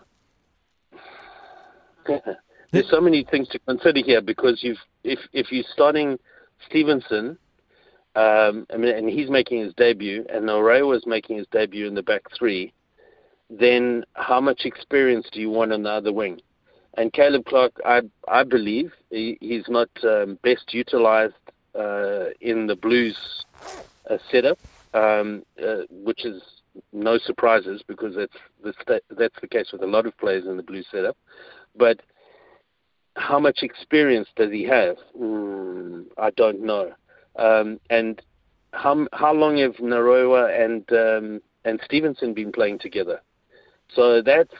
there's 2.71 2.89
so 2.89 3.01
many 3.01 3.25
things 3.29 3.47
to 3.49 3.59
consider 3.59 4.01
here 4.05 4.21
because 4.21 4.59
you've 4.61 4.77
if 5.03 5.19
if 5.33 5.51
you're 5.51 5.63
starting 5.73 6.19
Stevenson, 6.67 7.37
um, 8.15 8.65
I 8.73 8.77
mean, 8.77 8.95
and 8.95 9.09
he's 9.09 9.29
making 9.29 9.63
his 9.63 9.73
debut, 9.75 10.25
and 10.29 10.45
Narawa 10.45 10.87
was 10.87 11.05
making 11.05 11.37
his 11.37 11.47
debut 11.51 11.87
in 11.87 11.95
the 11.95 12.03
back 12.03 12.23
three, 12.37 12.73
then 13.49 14.03
how 14.13 14.41
much 14.41 14.65
experience 14.65 15.27
do 15.31 15.39
you 15.39 15.49
want 15.49 15.73
on 15.73 15.83
the 15.83 15.89
other 15.89 16.13
wing? 16.13 16.41
And 16.95 17.13
Caleb 17.13 17.45
Clarke, 17.45 17.79
I 17.85 18.01
I 18.27 18.43
believe 18.43 18.91
he, 19.09 19.37
he's 19.41 19.67
not 19.67 19.89
um, 20.03 20.39
best 20.43 20.73
utilized 20.73 21.35
uh, 21.75 22.25
in 22.41 22.67
the 22.67 22.75
Blues 22.75 23.17
uh, 24.09 24.17
setup, 24.31 24.57
um, 24.93 25.43
uh, 25.63 25.83
which 25.89 26.25
is 26.25 26.41
no 26.91 27.17
surprises 27.17 27.83
because 27.87 28.15
that's 28.15 28.77
the 28.87 29.01
that's 29.11 29.39
the 29.39 29.47
case 29.47 29.71
with 29.71 29.83
a 29.83 29.87
lot 29.87 30.05
of 30.05 30.17
players 30.17 30.45
in 30.45 30.57
the 30.57 30.63
Blues 30.63 30.87
setup. 30.91 31.17
But 31.75 32.01
how 33.15 33.39
much 33.39 33.59
experience 33.61 34.27
does 34.35 34.51
he 34.51 34.63
have? 34.63 34.97
Mm, 35.19 36.05
I 36.17 36.31
don't 36.31 36.61
know. 36.61 36.93
Um, 37.39 37.79
and 37.89 38.21
how 38.73 39.07
how 39.13 39.33
long 39.33 39.57
have 39.57 39.75
Narawa 39.75 40.49
and 40.63 40.83
um, 40.91 41.41
and 41.65 41.79
Stevenson 41.85 42.33
been 42.33 42.51
playing 42.51 42.79
together? 42.79 43.21
So 43.95 44.21
that's 44.21 44.53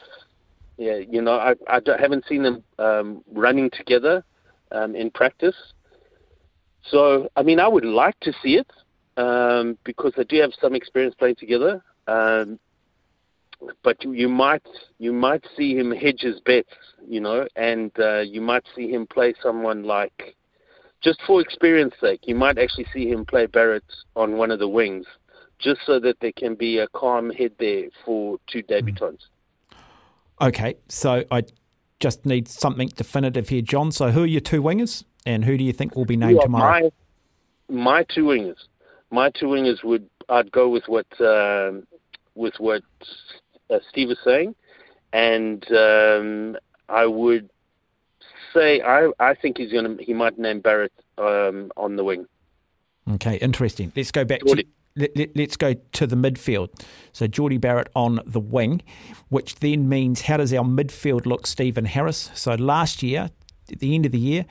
yeah, 0.77 0.97
you 0.97 1.21
know, 1.21 1.33
I 1.33 1.53
I 1.67 1.81
haven't 1.99 2.25
seen 2.27 2.43
them 2.43 2.63
um, 2.79 3.23
running 3.31 3.69
together 3.71 4.23
um, 4.71 4.95
in 4.95 5.11
practice. 5.11 5.55
So 6.89 7.29
I 7.35 7.43
mean, 7.43 7.59
I 7.59 7.67
would 7.67 7.85
like 7.85 8.19
to 8.21 8.33
see 8.41 8.55
it 8.55 8.71
um, 9.17 9.77
because 9.83 10.13
they 10.15 10.23
do 10.23 10.39
have 10.41 10.51
some 10.59 10.73
experience 10.73 11.15
playing 11.15 11.35
together. 11.35 11.83
Um, 12.07 12.59
but 13.83 14.03
you, 14.03 14.13
you 14.13 14.29
might 14.29 14.65
you 14.99 15.11
might 15.11 15.45
see 15.57 15.75
him 15.75 15.91
hedge 15.91 16.21
his 16.21 16.39
bets, 16.41 16.73
you 17.07 17.19
know, 17.19 17.47
and 17.55 17.91
uh, 17.99 18.19
you 18.19 18.41
might 18.41 18.63
see 18.75 18.89
him 18.89 19.05
play 19.05 19.33
someone 19.41 19.83
like, 19.83 20.35
just 21.01 21.19
for 21.25 21.41
experience 21.41 21.93
sake, 22.01 22.21
you 22.23 22.35
might 22.35 22.57
actually 22.57 22.85
see 22.93 23.07
him 23.09 23.25
play 23.25 23.45
Barrett 23.45 23.83
on 24.15 24.37
one 24.37 24.51
of 24.51 24.59
the 24.59 24.67
wings, 24.67 25.05
just 25.59 25.81
so 25.85 25.99
that 25.99 26.19
there 26.19 26.33
can 26.35 26.55
be 26.55 26.79
a 26.79 26.87
calm 26.89 27.29
head 27.29 27.51
there 27.59 27.85
for 28.05 28.37
two 28.47 28.63
debutants. 28.63 29.21
Okay, 30.41 30.75
so 30.87 31.23
I 31.31 31.43
just 31.99 32.25
need 32.25 32.47
something 32.47 32.87
definitive 32.89 33.49
here, 33.49 33.61
John. 33.61 33.91
So 33.91 34.11
who 34.11 34.23
are 34.23 34.27
your 34.27 34.41
two 34.41 34.61
wingers, 34.61 35.03
and 35.25 35.45
who 35.45 35.57
do 35.57 35.63
you 35.63 35.73
think 35.73 35.95
will 35.95 36.05
be 36.05 36.17
named 36.17 36.39
tomorrow? 36.41 36.91
My, 37.69 37.83
my 37.83 38.03
two 38.03 38.23
wingers, 38.23 38.57
my 39.11 39.29
two 39.31 39.47
wingers 39.47 39.83
would 39.83 40.09
I'd 40.29 40.51
go 40.51 40.69
with 40.69 40.83
what 40.87 41.07
um, 41.19 41.87
with 42.35 42.53
what 42.59 42.83
uh, 43.69 43.79
Steve 43.89 44.11
is 44.11 44.17
saying, 44.23 44.55
and 45.11 45.65
um, 45.71 46.57
I 46.87 47.05
would 47.05 47.49
say 48.53 48.81
I 48.81 49.11
I 49.19 49.33
think 49.33 49.57
he's 49.57 49.71
gonna 49.71 49.97
he 49.99 50.13
might 50.13 50.37
name 50.37 50.59
Barrett 50.59 50.93
um, 51.17 51.71
on 51.77 51.95
the 51.95 52.03
wing. 52.03 52.25
Okay, 53.11 53.37
interesting. 53.37 53.91
Let's 53.95 54.11
go 54.11 54.23
back 54.23 54.41
Geordie. 54.45 54.63
to 54.63 54.69
let, 54.95 55.49
us 55.49 55.57
go 55.57 55.73
to 55.73 56.07
the 56.07 56.15
midfield. 56.15 56.69
So 57.11 57.27
Jordie 57.27 57.57
Barrett 57.57 57.89
on 57.95 58.19
the 58.25 58.39
wing, 58.39 58.81
which 59.29 59.55
then 59.55 59.87
means 59.87 60.21
how 60.21 60.37
does 60.37 60.53
our 60.53 60.63
midfield 60.63 61.25
look, 61.25 61.47
Stephen 61.47 61.85
Harris? 61.85 62.31
So 62.35 62.53
last 62.55 63.01
year, 63.01 63.29
at 63.71 63.79
the 63.79 63.95
end 63.95 64.05
of 64.05 64.11
the 64.11 64.19
year, 64.19 64.45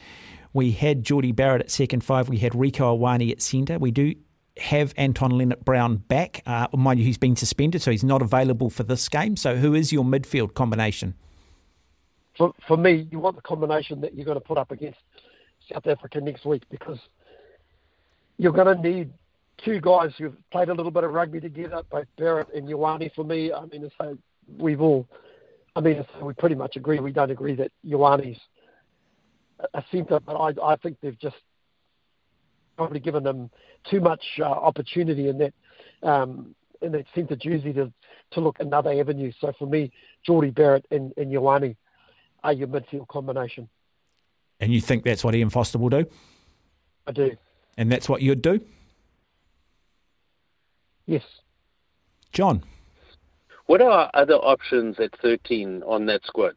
we 0.53 0.73
had 0.73 1.05
Jordie 1.05 1.33
Barrett 1.33 1.63
at 1.63 1.71
second 1.71 2.03
five. 2.03 2.29
We 2.29 2.39
had 2.39 2.53
Rieko 2.53 2.99
Ioane 2.99 3.31
at 3.31 3.43
centre. 3.43 3.79
We 3.79 3.91
do 3.91 4.15
have 4.59 4.93
Anton 4.97 5.33
Lienert-Brown 5.33 5.97
back. 6.09 6.43
Uh, 6.47 6.67
mind 6.75 6.99
you, 6.99 7.07
he's 7.07 7.19
been 7.19 7.37
suspended, 7.37 7.83
so 7.83 7.91
he's 7.91 8.05
not 8.05 8.23
available 8.23 8.71
for 8.71 8.83
this 8.83 9.09
game. 9.09 9.37
So, 9.37 9.57
who 9.57 9.75
is 9.75 9.93
your 9.93 10.05
midfield 10.05 10.55
combination? 10.55 11.15
For, 12.39 12.53
for 12.67 12.77
me, 12.77 13.09
you 13.11 13.19
want 13.19 13.37
the 13.37 13.43
combination 13.43 14.01
that 14.01 14.15
you're 14.15 14.25
going 14.25 14.41
to 14.41 14.45
put 14.45 14.57
up 14.57 14.71
against 14.71 14.99
South 15.73 15.87
Africa 15.87 16.21
next 16.21 16.47
week 16.47 16.63
because 16.71 16.99
you're 18.39 18.53
going 18.53 18.75
to 18.75 18.81
need 18.81 19.11
two 19.65 19.81
guys 19.81 20.13
who've 20.17 20.37
played 20.53 20.69
a 20.69 20.75
little 20.75 20.93
bit 20.93 21.03
of 21.03 21.13
rugby 21.13 21.41
together, 21.41 21.83
both 21.91 22.07
Barrett 22.17 22.55
and 22.55 22.69
Ioane. 22.69 23.13
For 23.15 23.25
me, 23.25 23.53
I 23.53 23.67
mean, 23.67 23.91
so 23.99 24.17
we've 24.57 24.81
all, 24.81 25.09
I 25.75 25.81
mean, 25.81 26.05
we 26.23 26.33
pretty 26.35 26.55
much 26.55 26.77
agree. 26.77 27.01
We 27.01 27.13
don't 27.13 27.33
agree 27.33 27.57
that 27.57 27.73
Ioane's 27.85 28.39
a 29.75 29.83
centre, 29.91 30.21
but 30.21 30.37
I, 30.37 30.55
I 30.65 30.77
think 30.77 30.99
they've 31.03 31.19
just 31.19 31.37
probably 32.77 33.01
given 33.01 33.25
them 33.25 33.51
too 33.91 34.01
much 34.01 34.23
uh, 34.39 34.45
opportunity 34.45 35.29
in 35.29 35.39
that 35.39 35.53
um, 36.05 36.55
in 36.81 36.93
that 36.93 37.07
centre 37.13 37.35
jersey 37.35 37.73
to 37.73 37.93
to 38.31 38.41
look 38.41 38.61
another 38.61 38.93
avenue. 38.93 39.33
So 39.41 39.53
for 39.59 39.67
me, 39.67 39.91
Jordie 40.25 40.51
Barrett 40.51 40.87
and, 40.93 41.13
and 41.17 41.33
Ioane 41.33 41.75
are 42.43 42.53
your 42.53 42.69
midfield 42.69 43.09
combination. 43.09 43.69
And 44.61 44.73
you 44.73 44.81
think 44.81 45.05
that's 45.05 45.25
what 45.25 45.35
Ian 45.35 45.51
Foster 45.51 45.79
will 45.79 45.89
do? 45.89 46.07
I 47.07 47.13
do. 47.13 47.37
And 47.77 47.91
that's 47.93 48.09
what 48.09 48.23
you'd 48.23 48.43
do? 48.43 48.61
Yes. 51.07 51.23
John. 52.33 52.63
What 53.67 53.81
are 53.81 54.11
other 54.15 54.35
options 54.35 54.99
at 54.99 55.11
13 55.21 55.83
on 55.87 56.07
that 56.07 56.25
squad? 56.25 56.55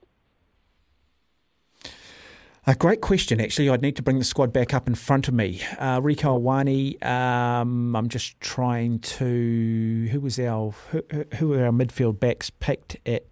A 2.68 2.76
great 2.76 3.02
question, 3.02 3.42
actually. 3.42 3.70
I'd 3.70 3.82
need 3.82 3.96
to 3.96 4.04
bring 4.04 4.20
the 4.20 4.24
squad 4.24 4.54
back 4.54 4.74
up 4.74 4.88
in 4.88 4.94
front 4.94 5.28
of 5.28 5.34
me. 5.34 5.62
Uh, 5.80 6.00
Rieko 6.00 6.40
Ioane, 6.40 7.04
um, 7.04 7.96
I'm 7.96 8.08
just 8.08 8.40
trying 8.40 9.00
to. 9.00 10.08
Who 10.12 10.20
was 10.20 10.40
our 10.40 10.72
who, 10.92 11.04
who 11.36 11.48
were 11.50 11.66
our 11.66 11.72
midfield 11.72 12.20
backs 12.20 12.52
picked 12.52 12.98
at 13.06 13.26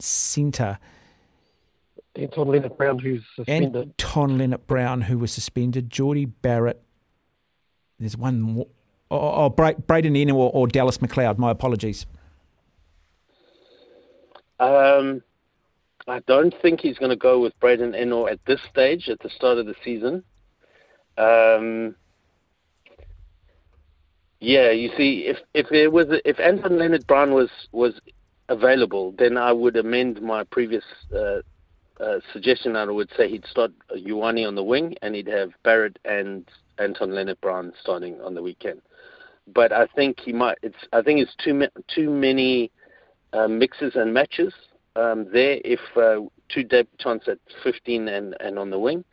centre? 0.00 0.78
Anton 2.16 2.48
Lienert-Brown, 2.48 2.98
who's 3.00 3.22
suspended. 3.34 3.94
Anton 3.98 4.38
Lienert-Brown, 4.38 5.02
who 5.02 5.18
was 5.18 5.32
suspended. 5.32 5.90
Jordie 5.90 6.26
Barrett. 6.26 6.80
There's 7.98 8.16
one 8.16 8.40
more. 8.40 8.66
Oh, 9.10 9.44
oh 9.44 9.48
Braydon 9.50 10.14
Ennor 10.14 10.34
or, 10.34 10.50
or 10.52 10.66
Dallas 10.66 10.98
McLeod. 10.98 11.38
My 11.38 11.50
apologies. 11.50 12.06
Um, 14.60 15.22
I 16.06 16.20
don't 16.20 16.54
think 16.62 16.80
he's 16.80 16.98
going 16.98 17.10
to 17.10 17.16
go 17.16 17.40
with 17.40 17.58
Braydon 17.60 17.92
Ennor 17.92 18.30
at 18.30 18.38
this 18.46 18.60
stage, 18.70 19.08
at 19.08 19.20
the 19.20 19.30
start 19.30 19.58
of 19.58 19.66
the 19.66 19.74
season. 19.84 20.22
Um, 21.16 21.96
yeah, 24.40 24.70
you 24.70 24.90
see, 24.96 25.26
if 25.26 25.38
if 25.54 25.68
there 25.70 25.90
was 25.90 26.08
a, 26.10 26.28
if 26.28 26.38
Anton 26.38 26.72
Lienert-Brown 26.72 27.32
was 27.32 27.50
was 27.72 27.94
available, 28.48 29.14
then 29.18 29.36
I 29.36 29.52
would 29.52 29.76
amend 29.76 30.20
my 30.20 30.44
previous 30.44 30.84
uh, 31.16 31.40
uh, 32.00 32.18
suggestion. 32.32 32.76
I 32.76 32.84
would 32.84 33.10
say 33.16 33.28
he'd 33.28 33.46
start 33.46 33.72
Ioane 33.96 34.46
on 34.46 34.54
the 34.54 34.64
wing, 34.64 34.94
and 35.02 35.14
he'd 35.14 35.28
have 35.28 35.50
Barrett 35.62 35.98
and 36.04 36.48
Anton 36.78 37.10
Lienert-Brown 37.10 37.72
starting 37.80 38.20
on 38.20 38.34
the 38.34 38.42
weekend. 38.42 38.80
But 39.52 39.72
I 39.72 39.86
think 39.94 40.20
he 40.20 40.32
might. 40.32 40.58
It's 40.62 40.76
I 40.92 41.02
think 41.02 41.20
it's 41.20 41.34
too 41.44 41.66
too 41.94 42.10
many 42.10 42.70
uh, 43.32 43.48
mixes 43.48 43.94
and 43.94 44.12
matches 44.12 44.54
um, 44.96 45.26
there 45.32 45.58
if 45.64 45.80
uh, 45.96 46.26
two 46.48 46.64
debutants 46.64 47.28
at 47.28 47.38
15 47.62 48.08
and, 48.08 48.36
and 48.40 48.58
on 48.58 48.70
the 48.70 48.78
wing. 48.78 49.04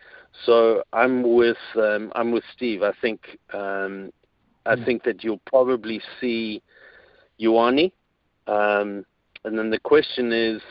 So 0.46 0.84
I'm 0.94 1.36
with 1.36 1.58
um, 1.76 2.12
I'm 2.16 2.32
with 2.32 2.44
Steve. 2.56 2.84
I 2.84 2.94
think 3.02 3.38
um, 3.54 4.12
I 4.66 4.76
mm. 4.76 4.86
think 4.86 5.04
that 5.04 5.24
you'll 5.24 5.42
probably 5.46 6.02
see 6.20 6.62
Ioane, 7.40 7.92
um, 8.48 9.06
and 9.44 9.58
then 9.58 9.70
the 9.70 9.80
question 9.80 10.32
is 10.32 10.62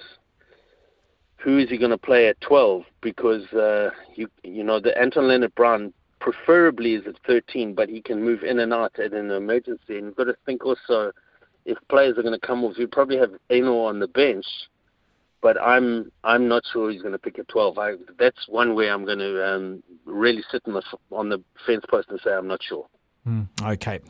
who 1.43 1.59
is 1.59 1.71
he 1.71 1.79
going 1.79 1.91
to 1.91 1.99
play 1.99 2.29
at 2.29 2.41
12? 2.43 2.83
Because 3.01 3.47
uh, 3.53 3.91
you 4.15 4.29
you 4.43 4.63
know 4.63 4.79
the 4.81 4.97
Anton 4.99 5.25
Lienert-Brown 5.25 5.93
preferably 6.21 6.95
is 6.95 7.07
at 7.07 7.15
13, 7.27 7.75
but 7.75 7.89
he 7.89 8.03
can 8.03 8.23
move 8.23 8.43
in 8.43 8.59
and 8.59 8.75
out 8.75 8.99
at 8.99 9.13
an 9.13 9.31
emergency. 9.31 9.97
And 9.97 10.07
you've 10.07 10.17
got 10.17 10.25
to 10.25 10.37
think 10.45 10.65
also 10.65 11.13
if 11.65 11.79
players 11.89 12.19
are 12.19 12.23
going 12.23 12.39
to 12.39 12.47
come 12.47 12.65
off, 12.65 12.79
you 12.79 12.87
probably 12.87 13.17
have 13.17 13.33
Ennor 13.51 13.89
on 13.89 14.01
the 14.01 14.09
bench, 14.09 14.47
but 15.41 15.61
I'm 15.61 16.13
I'm 16.25 16.49
not 16.49 16.63
sure 16.73 16.91
he's 16.91 17.03
going 17.03 17.13
to 17.13 17.19
pick 17.19 17.39
a 17.39 17.45
12. 17.45 17.79
I, 17.79 17.93
that's 18.19 18.49
one 18.49 18.75
way 18.75 18.91
I'm 18.91 19.05
going 19.05 19.19
to 19.19 19.55
um, 19.55 19.83
really 20.05 20.43
sit 20.51 20.63
the, 20.65 20.83
on 21.11 21.29
the 21.29 21.43
fence 21.67 21.85
post 21.89 22.09
and 22.11 22.21
say 22.23 22.33
I'm 22.33 22.49
not 22.49 22.63
sure. 22.63 22.87
Mm, 23.27 23.49
okay. 23.63 24.01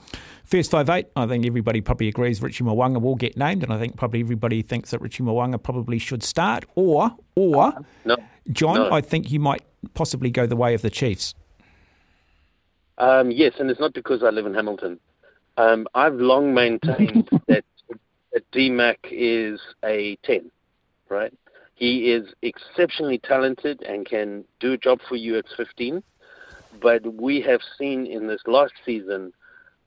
First 0.45 0.71
five 0.71 0.88
eight, 0.88 1.07
I 1.17 1.26
think 1.26 1.45
everybody 1.47 1.81
probably 1.81 2.09
agrees 2.09 2.40
Richie 2.40 2.64
Mo'unga 2.64 3.00
will 3.00 3.17
get 3.17 3.37
named, 3.37 3.62
and 3.62 3.73
I 3.73 3.79
think 3.79 3.97
probably 3.97 4.21
everybody 4.21 4.62
thinks 4.62 4.90
that 4.90 5.00
Richie 5.00 5.23
Mo'unga 5.23 5.62
probably 5.62 5.99
should 5.99 6.23
start. 6.23 6.64
Or, 6.75 7.17
or 7.35 7.75
no, 8.05 8.17
John, 8.52 8.76
no. 8.76 8.93
I 8.93 9.00
think 9.00 9.31
you 9.31 9.40
might 9.40 9.62
possibly 9.95 10.31
go 10.31 10.47
the 10.47 10.57
way 10.57 10.75
of 10.75 10.83
the 10.83 10.90
Chiefs. 10.90 11.35
Um, 12.99 13.31
yes, 13.31 13.55
and 13.59 13.71
it's 13.71 13.81
not 13.81 13.95
because 13.95 14.23
I 14.23 14.29
live 14.31 14.47
in 14.47 14.55
Hamilton. 14.55 15.00
Um, 15.57 15.87
I've 15.95 16.14
long 16.14 16.55
maintained 16.55 17.29
that, 17.49 17.64
that 18.33 18.50
DMAC 18.52 18.97
is 19.11 19.61
a 19.85 20.17
10, 20.25 20.50
right? 21.09 21.33
He 21.75 22.12
is 22.12 22.29
exceptionally 22.43 23.19
talented 23.19 23.83
and 23.83 24.07
can 24.07 24.45
do 24.61 24.75
a 24.75 24.76
job 24.76 25.00
for 25.09 25.17
you 25.17 25.38
at 25.38 25.47
15. 25.57 26.02
But 26.81 27.15
we 27.15 27.41
have 27.43 27.61
seen 27.79 28.07
in 28.07 28.27
this 28.27 28.43
last 28.47 28.75
season 28.85 29.33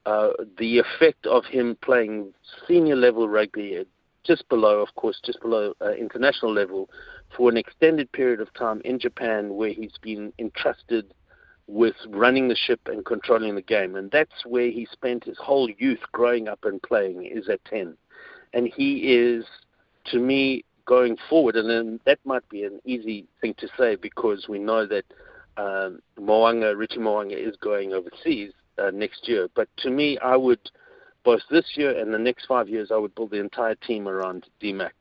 uh, 0.06 0.30
the 0.58 0.80
effect 0.80 1.26
of 1.26 1.46
him 1.46 1.78
playing 1.82 2.34
senior 2.68 2.96
level 2.96 3.30
rugby, 3.30 3.86
just 4.24 4.48
below, 4.50 4.82
of 4.82 4.94
course, 4.96 5.20
just 5.24 5.42
below 5.42 5.74
uh, 5.82 5.92
international 5.94 6.54
level, 6.54 6.90
for 7.36 7.50
an 7.50 7.58
extended 7.58 8.12
period 8.12 8.42
of 8.42 8.54
time 8.54 8.82
in 8.84 9.00
Japan, 9.00 9.54
where 9.56 9.70
he's 9.70 9.98
been 10.02 10.34
entrusted 10.40 11.14
with 11.68 11.96
running 12.10 12.50
the 12.50 12.56
ship 12.56 12.82
and 12.88 13.06
controlling 13.06 13.56
the 13.56 13.62
game. 13.62 13.96
And 13.96 14.12
that's 14.12 14.46
where 14.46 14.70
he 14.70 14.88
spent 14.92 15.24
his 15.24 15.38
whole 15.38 15.70
youth 15.78 16.02
growing 16.12 16.48
up 16.48 16.66
and 16.66 16.82
playing, 16.82 17.26
is 17.26 17.48
at 17.48 17.64
10. 17.66 17.96
And 18.54 18.68
he 18.68 19.14
is, 19.14 19.46
to 20.06 20.20
me, 20.20 20.66
going 20.86 21.18
forward, 21.30 21.56
and 21.56 21.70
then 21.70 22.00
that 22.06 22.20
might 22.26 22.48
be 22.50 22.64
an 22.64 22.80
easy 22.86 23.26
thing 23.40 23.56
to 23.58 23.68
say 23.78 23.96
because 23.96 24.48
we 24.50 24.60
know 24.60 24.86
that 24.86 25.06
um, 25.58 26.00
Mo'unga, 26.20 26.76
Richie 26.78 27.00
Mo'unga 27.00 27.36
is 27.36 27.56
going 27.58 27.94
overseas 27.94 28.52
uh, 28.78 28.92
next 28.92 29.28
year. 29.28 29.50
But 29.56 29.68
to 29.78 29.90
me, 29.90 30.18
I 30.20 30.36
would, 30.36 30.60
both 31.24 31.42
this 31.50 31.66
year 31.76 31.98
and 31.98 32.14
the 32.14 32.20
next 32.20 32.46
five 32.46 32.68
years, 32.70 32.92
I 32.92 32.98
would 32.98 33.16
build 33.16 33.32
the 33.32 33.40
entire 33.40 33.76
team 33.76 34.08
around 34.08 34.48
DMAC 34.62 34.92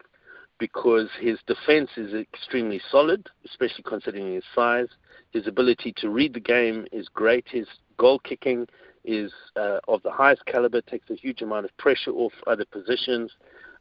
because 0.59 1.09
his 1.21 1.39
defense 1.47 1.91
is 1.97 2.15
extremely 2.15 2.81
solid, 2.91 3.27
especially 3.45 3.83
considering 3.85 4.35
his 4.35 4.45
size. 4.55 4.89
His 5.33 5.47
ability 5.47 5.93
to 5.97 6.11
read 6.11 6.35
the 6.35 6.41
game 6.41 6.87
is 6.93 7.09
great. 7.09 7.47
His 7.49 7.67
goal 7.97 8.21
kicking 8.21 8.69
is 9.05 9.33
uh, 9.57 9.79
of 9.89 10.03
the 10.03 10.11
highest 10.11 10.45
caliber, 10.47 10.81
takes 10.81 11.11
a 11.11 11.15
huge 11.15 11.43
amount 11.43 11.65
of 11.65 11.77
pressure 11.79 12.13
off 12.13 12.33
other 12.47 12.65
positions. 12.65 13.33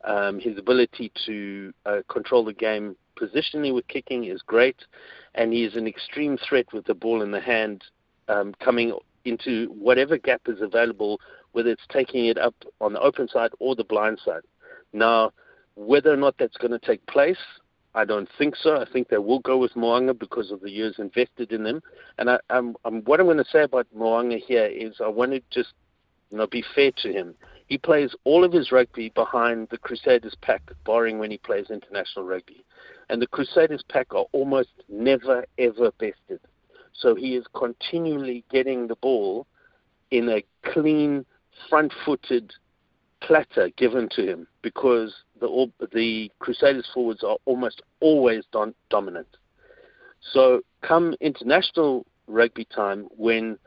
Um, 0.03 0.39
his 0.39 0.57
ability 0.57 1.11
to 1.27 1.71
uh, 1.85 1.97
control 2.07 2.43
the 2.43 2.53
game 2.53 2.95
positionally 3.19 3.73
with 3.73 3.87
kicking 3.87 4.25
is 4.25 4.41
great, 4.41 4.77
and 5.35 5.53
he 5.53 5.63
is 5.63 5.75
an 5.75 5.87
extreme 5.87 6.37
threat 6.37 6.65
with 6.73 6.85
the 6.85 6.93
ball 6.93 7.21
in 7.21 7.31
the 7.31 7.39
hand, 7.39 7.83
um, 8.27 8.53
coming 8.59 8.93
into 9.25 9.67
whatever 9.67 10.17
gap 10.17 10.41
is 10.47 10.61
available, 10.61 11.19
whether 11.51 11.69
it's 11.69 11.85
taking 11.89 12.25
it 12.25 12.37
up 12.37 12.55
on 12.79 12.93
the 12.93 12.99
open 12.99 13.27
side 13.27 13.51
or 13.59 13.75
the 13.75 13.83
blind 13.83 14.19
side. 14.23 14.41
Now, 14.93 15.31
whether 15.75 16.11
or 16.11 16.17
not 16.17 16.35
that's 16.37 16.57
going 16.57 16.71
to 16.71 16.79
take 16.79 17.05
place, 17.07 17.37
I 17.93 18.05
don't 18.05 18.29
think 18.37 18.55
so. 18.55 18.77
I 18.77 18.85
think 18.91 19.09
they 19.09 19.17
will 19.17 19.39
go 19.39 19.57
with 19.57 19.75
Mo'unga 19.75 20.17
because 20.17 20.51
of 20.51 20.61
the 20.61 20.71
years 20.71 20.95
invested 20.97 21.51
in 21.51 21.63
them. 21.63 21.81
And 22.17 22.29
I, 22.29 22.39
I'm, 22.49 22.75
I'm, 22.85 23.01
what 23.01 23.19
I'm 23.19 23.25
going 23.25 23.37
to 23.37 23.45
say 23.51 23.63
about 23.63 23.87
Mo'unga 23.93 24.39
here 24.39 24.65
is 24.65 24.95
I 25.03 25.07
want 25.07 25.31
to 25.31 25.41
just 25.49 25.73
you 26.31 26.37
know, 26.37 26.47
be 26.47 26.63
fair 26.73 26.91
to 26.97 27.11
him. 27.11 27.35
He 27.67 27.77
plays 27.77 28.15
all 28.23 28.43
of 28.43 28.53
his 28.53 28.71
rugby 28.71 29.09
behind 29.09 29.67
the 29.69 29.77
Crusaders 29.77 30.35
pack, 30.41 30.61
barring 30.85 31.19
when 31.19 31.31
he 31.31 31.37
plays 31.37 31.69
international 31.69 32.25
rugby. 32.25 32.63
And 33.11 33.21
the 33.21 33.27
Crusaders 33.27 33.83
pack 33.89 34.15
are 34.15 34.25
almost 34.31 34.69
never, 34.87 35.45
ever 35.57 35.91
bested. 36.00 36.39
So 36.93 37.13
he 37.13 37.35
is 37.35 37.43
continually 37.53 38.45
getting 38.50 38.87
the 38.87 38.95
ball 38.95 39.47
in 40.11 40.29
a 40.29 40.45
clean, 40.63 41.25
front 41.69 41.91
footed 42.05 42.53
platter 43.19 43.69
given 43.75 44.07
to 44.15 44.25
him 44.25 44.47
because 44.61 45.13
the, 45.41 45.69
the 45.93 46.31
Crusaders 46.39 46.87
forwards 46.93 47.21
are 47.21 47.35
almost 47.43 47.81
always 48.00 48.45
don, 48.53 48.74
dominant. 48.89 49.27
So, 50.31 50.61
come 50.81 51.13
international 51.19 52.05
rugby 52.27 52.63
time, 52.63 53.09
when 53.17 53.57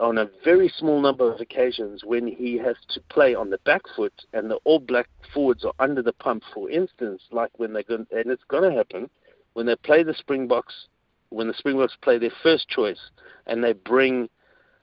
on 0.00 0.18
a 0.18 0.30
very 0.44 0.68
small 0.68 1.00
number 1.00 1.30
of 1.30 1.40
occasions, 1.40 2.02
when 2.04 2.26
he 2.26 2.56
has 2.58 2.76
to 2.88 3.00
play 3.10 3.34
on 3.34 3.50
the 3.50 3.58
back 3.58 3.82
foot 3.94 4.14
and 4.32 4.50
the 4.50 4.56
All 4.64 4.80
Black 4.80 5.08
forwards 5.32 5.64
are 5.64 5.74
under 5.78 6.02
the 6.02 6.12
pump, 6.14 6.42
for 6.54 6.70
instance, 6.70 7.22
like 7.30 7.50
when 7.58 7.72
they're 7.72 7.82
going, 7.82 8.06
and 8.10 8.30
it's 8.30 8.44
going 8.48 8.68
to 8.68 8.76
happen 8.76 9.10
when 9.52 9.66
they 9.66 9.76
play 9.76 10.02
the 10.02 10.14
Springboks, 10.14 10.86
when 11.28 11.48
the 11.48 11.54
Springboks 11.54 11.96
play 12.02 12.18
their 12.18 12.32
first 12.42 12.68
choice 12.68 13.10
and 13.46 13.62
they 13.62 13.72
bring 13.72 14.28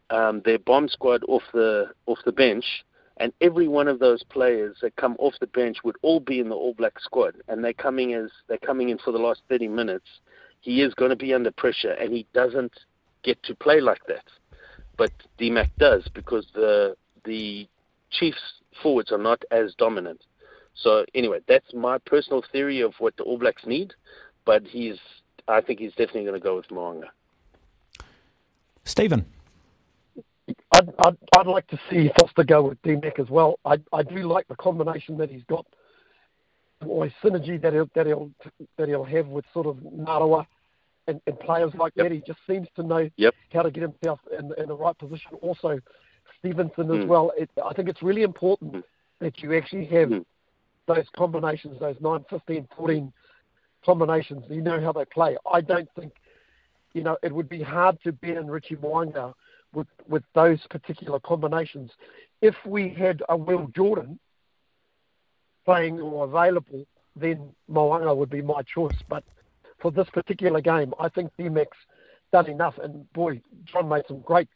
um, 0.09 0.41
their 0.45 0.59
bomb 0.59 0.87
squad 0.87 1.23
off 1.27 1.43
the 1.53 1.87
off 2.05 2.19
the 2.25 2.31
bench 2.31 2.65
and 3.19 3.33
every 3.41 3.67
one 3.67 3.87
of 3.87 3.99
those 3.99 4.23
players 4.23 4.77
that 4.81 4.95
come 4.95 5.15
off 5.19 5.33
the 5.39 5.47
bench 5.47 5.77
would 5.83 5.95
all 6.01 6.19
be 6.19 6.39
in 6.39 6.49
the 6.49 6.55
All 6.55 6.73
Black 6.73 6.99
squad, 6.99 7.35
and 7.47 7.63
they're 7.63 7.73
coming 7.73 8.13
as 8.13 8.29
they're 8.47 8.57
coming 8.59 8.89
in 8.89 8.97
for 8.99 9.11
the 9.11 9.17
last 9.17 9.41
30 9.49 9.67
minutes. 9.67 10.05
He 10.61 10.81
is 10.81 10.93
going 10.93 11.09
to 11.09 11.15
be 11.15 11.33
under 11.33 11.51
pressure, 11.51 11.91
and 11.91 12.13
he 12.13 12.27
doesn't 12.33 12.73
get 13.23 13.41
to 13.43 13.55
play 13.55 13.81
like 13.81 14.05
that. 14.07 14.23
But 14.97 15.11
DMAC 15.39 15.69
does 15.77 16.07
because 16.13 16.47
the 16.53 16.95
the 17.23 17.67
Chiefs 18.09 18.39
forwards 18.81 19.11
are 19.11 19.17
not 19.17 19.43
as 19.51 19.73
dominant. 19.75 20.23
So 20.75 21.05
anyway, 21.13 21.39
that's 21.47 21.73
my 21.73 21.97
personal 21.99 22.43
theory 22.51 22.81
of 22.81 22.93
what 22.99 23.17
the 23.17 23.23
All 23.23 23.37
Blacks 23.37 23.65
need. 23.65 23.93
But 24.45 24.63
he's, 24.65 24.97
I 25.47 25.61
think 25.61 25.79
he's 25.79 25.91
definitely 25.91 26.23
going 26.23 26.35
to 26.35 26.39
go 26.39 26.55
with 26.55 26.69
Mo'unga. 26.69 27.07
Stephen. 28.85 29.25
I'd, 30.71 30.89
I'd, 30.99 31.17
I'd 31.37 31.47
like 31.47 31.67
to 31.67 31.79
see 31.89 32.09
Foster 32.19 32.43
go 32.43 32.61
with 32.69 32.81
DMAC 32.83 33.19
as 33.19 33.29
well. 33.29 33.59
I, 33.65 33.77
I 33.91 34.03
do 34.03 34.19
like 34.19 34.47
the 34.47 34.55
combination 34.55 35.17
that 35.17 35.29
he's 35.29 35.43
got, 35.49 35.65
or 36.85 37.09
synergy 37.21 37.61
that 37.61 37.73
he'll, 37.73 37.89
that 37.95 38.05
he'll, 38.05 38.31
that 38.77 38.87
he'll 38.87 39.03
have 39.03 39.27
with 39.27 39.45
sort 39.53 39.65
of 39.65 39.77
Narawa 39.77 40.45
and, 41.07 41.21
and 41.25 41.39
players 41.39 41.71
like 41.75 41.93
yep. 41.95 42.05
that. 42.05 42.11
He 42.11 42.21
just 42.25 42.39
seems 42.47 42.67
to 42.75 42.83
know 42.83 43.09
yep. 43.17 43.33
how 43.53 43.61
to 43.61 43.71
get 43.71 43.83
himself 43.83 44.19
in, 44.37 44.51
in 44.57 44.67
the 44.67 44.75
right 44.75 44.97
position. 44.97 45.31
Also, 45.41 45.79
Stevenson 46.39 46.87
mm. 46.87 47.01
as 47.01 47.07
well. 47.07 47.31
It, 47.37 47.49
I 47.65 47.73
think 47.73 47.89
it's 47.89 48.03
really 48.03 48.23
important 48.23 48.73
mm. 48.73 48.83
that 49.19 49.41
you 49.41 49.55
actually 49.55 49.85
have 49.85 50.09
mm. 50.09 50.25
those 50.87 51.05
combinations, 51.15 51.79
those 51.79 51.95
9, 51.99 52.25
15, 52.29 52.67
14 52.75 53.13
combinations. 53.85 54.43
You 54.49 54.61
know 54.61 54.81
how 54.81 54.91
they 54.91 55.05
play. 55.05 55.37
I 55.51 55.61
don't 55.61 55.89
think, 55.99 56.13
you 56.93 57.03
know, 57.03 57.17
it 57.23 57.33
would 57.33 57.49
be 57.49 57.61
hard 57.61 57.97
to 58.03 58.11
ban 58.11 58.47
Richie 58.47 58.75
Mo'unga 58.75 59.33
with, 59.73 59.87
with 60.07 60.23
those 60.35 60.59
particular 60.69 61.19
combinations. 61.19 61.91
If 62.41 62.55
we 62.65 62.89
had 62.89 63.23
a 63.29 63.37
Will 63.37 63.67
Jordan 63.75 64.19
playing 65.65 65.99
or 65.99 66.25
available, 66.25 66.85
then 67.15 67.49
Mo'unga 67.67 68.15
would 68.15 68.29
be 68.29 68.41
my 68.41 68.61
choice. 68.63 68.95
But 69.09 69.23
for 69.79 69.91
this 69.91 70.09
particular 70.09 70.61
game, 70.61 70.93
I 70.99 71.09
think 71.09 71.31
DMAC's 71.39 71.77
done 72.31 72.49
enough. 72.49 72.77
And 72.77 73.11
boy, 73.13 73.41
John 73.65 73.89
made 73.89 74.03
some 74.07 74.21
great 74.21 74.49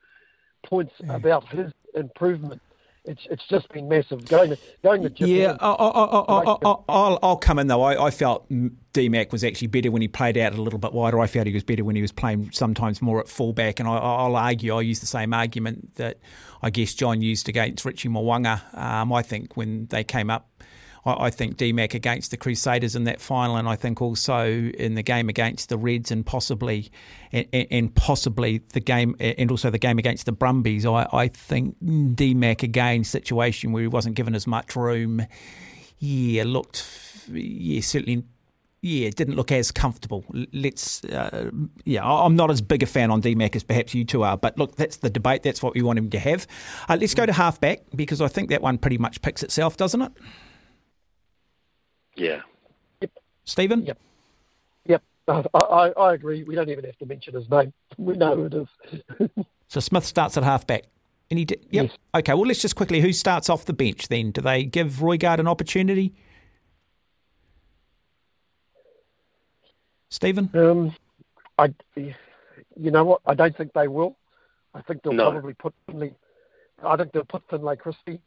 points 0.66 0.94
yeah. 1.00 1.16
about 1.16 1.48
his 1.50 1.72
improvement 1.96 2.62
it's 3.04 3.22
it's 3.32 3.44
just 3.50 3.68
been 3.70 3.90
massive. 3.90 4.28
Going 4.28 4.52
to 4.52 4.58
going 4.84 5.02
to 5.02 5.10
Japan. 5.10 5.36
Yeah, 5.36 5.58
I'll, 5.60 6.84
I'll, 6.88 7.20
I'll, 7.24 7.38
come 7.38 7.58
in 7.58 7.68
though. 7.68 7.82
I, 7.82 8.06
I 8.08 8.12
felt 8.12 8.48
DMAC 8.50 9.32
was 9.32 9.44
actually 9.44 9.68
better 9.68 9.90
when 9.90 10.04
he 10.04 10.08
played 10.08 10.38
out 10.38 10.54
a 10.54 10.62
little 10.62 10.78
bit 10.78 10.94
wider. 10.94 11.20
I 11.20 11.26
felt 11.26 11.48
he 11.48 11.54
was 11.54 11.64
better 11.64 11.84
when 11.84 11.96
he 11.96 12.02
was 12.02 12.12
playing 12.12 12.52
sometimes 12.52 13.02
more 13.02 13.20
at 13.20 13.28
fullback. 13.28 13.80
And 13.80 13.90
I, 13.90 13.94
will 14.28 14.36
argue, 14.36 14.76
I 14.76 14.82
use 14.82 15.00
the 15.00 15.08
same 15.08 15.34
argument 15.34 15.96
that 15.96 16.20
I 16.62 16.70
guess 16.70 16.94
John 16.94 17.22
used 17.22 17.50
against 17.50 17.86
Richie 17.86 18.10
Mo'unga. 18.10 18.62
Um, 18.78 19.12
I 19.12 19.24
think 19.24 19.58
when 19.58 19.88
they 19.88 20.04
came 20.04 20.30
up 20.30 20.64
I, 21.06 21.26
I 21.26 21.30
think 21.30 21.58
DMAC 21.58 21.94
against 21.94 22.32
the 22.32 22.38
Crusaders 22.38 22.96
in 22.96 23.04
that 23.06 23.22
final, 23.22 23.58
and 23.58 23.68
I 23.68 23.76
think 23.76 24.02
also 24.02 24.46
in 24.46 24.96
the 24.96 25.04
game 25.04 25.30
against 25.30 25.70
the 25.70 25.78
Reds, 25.78 26.12
and 26.12 26.26
possibly 26.26 26.92
and, 27.32 27.48
and 27.54 27.96
possibly 27.96 28.60
the 28.74 28.80
game 28.80 29.16
and 29.20 29.52
also 29.52 29.70
the 29.70 29.80
game 29.80 30.00
against 30.00 30.26
the 30.26 30.32
Brumbies. 30.32 30.86
I, 30.86 31.08
I 31.12 31.28
think 31.28 31.76
DMAC 31.82 32.64
again 32.64 33.04
situation 33.04 33.72
where 33.72 33.84
he 33.84 33.88
wasn't 33.88 34.16
given 34.16 34.36
as 34.36 34.48
much 34.48 34.76
room. 34.76 35.26
Yeah, 36.00 36.44
looked 36.46 36.88
yeah 37.32 37.82
certainly 37.82 38.24
yeah, 38.84 39.08
it 39.08 39.16
didn't 39.16 39.36
look 39.36 39.52
as 39.52 39.72
comfortable. 39.72 40.26
Let's, 40.54 41.04
uh, 41.04 41.52
yeah, 41.86 42.04
I'm 42.04 42.36
not 42.36 42.50
as 42.50 42.62
big 42.62 42.82
a 42.82 42.88
fan 42.88 43.12
on 43.12 43.22
DMAC 43.22 43.56
as 43.56 43.64
perhaps 43.64 43.94
you 43.94 44.04
two 44.04 44.24
are, 44.24 44.36
but 44.36 44.58
look, 44.58 44.76
that's 44.76 44.98
the 44.98 45.10
debate. 45.10 45.44
That's 45.44 45.62
what 45.62 45.76
we 45.76 45.84
want 45.84 46.00
him 46.00 46.10
to 46.10 46.20
have. 46.20 46.48
Uh, 46.90 46.98
let's 47.00 47.14
go 47.14 47.28
to 47.28 47.34
halfback 47.34 47.84
because 47.96 48.22
I 48.22 48.28
think 48.28 48.50
that 48.50 48.64
one 48.64 48.80
pretty 48.80 48.98
much 48.98 49.22
picks 49.22 49.44
itself, 49.44 49.78
doesn't 49.78 50.02
it? 50.02 50.12
Yeah. 52.16 52.42
Yep. 53.02 53.12
Stephen? 53.46 53.86
Yep. 53.86 53.98
Yep. 54.86 55.04
I, 55.28 55.44
I, 55.54 55.88
I 55.98 56.14
agree. 56.14 56.44
We 56.44 56.56
don't 56.56 56.70
even 56.70 56.84
have 56.86 56.98
to 57.00 57.06
mention 57.06 57.34
his 57.36 57.50
name. 57.50 57.74
We 57.98 58.16
know 58.16 58.36
who 58.36 58.46
it 58.46 58.54
is. 58.54 59.30
so 59.68 59.80
Smith 59.80 60.06
starts 60.06 60.38
at 60.38 60.44
halfback. 60.44 60.84
Any 61.30 61.46
di- 61.46 61.58
yep. 61.70 61.86
Yes. 61.90 61.98
Okay. 62.16 62.34
Well, 62.34 62.46
let's 62.48 62.62
just 62.62 62.76
quickly. 62.76 63.00
Who 63.02 63.14
starts 63.14 63.50
off 63.50 63.66
the 63.66 63.74
bench 63.74 64.08
then? 64.08 64.32
Do 64.32 64.42
they 64.42 64.64
give 64.64 64.94
Roigard 64.96 65.40
an 65.40 65.48
opportunity? 65.48 66.14
Stephen. 70.10 70.50
Um, 70.54 70.96
I, 71.58 71.74
you 71.96 72.92
know 72.92 73.04
what? 73.06 73.22
I 73.26 73.34
don't 73.34 73.56
think 73.56 73.72
they 73.74 73.88
will. 73.88 74.18
I 74.74 74.82
think 74.82 75.04
they'll 75.04 75.14
No. 75.14 75.32
probably 75.32 75.54
put 75.54 75.74
Finlay. 75.86 76.14
I 76.84 76.98
think 76.98 77.12
they'll 77.14 77.24
put 77.24 77.44
Finlay 77.50 77.76
Christie 77.78 78.20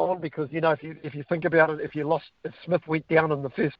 on 0.00 0.20
because 0.20 0.48
you 0.50 0.60
know 0.60 0.70
if 0.70 0.82
you 0.82 0.96
if 1.02 1.14
you 1.14 1.22
think 1.28 1.44
about 1.44 1.70
it, 1.70 1.80
if 1.80 1.94
you 1.94 2.04
lost 2.04 2.26
if 2.44 2.52
Smith 2.64 2.82
went 2.86 3.06
down 3.08 3.32
in 3.32 3.42
the 3.42 3.50
first 3.50 3.76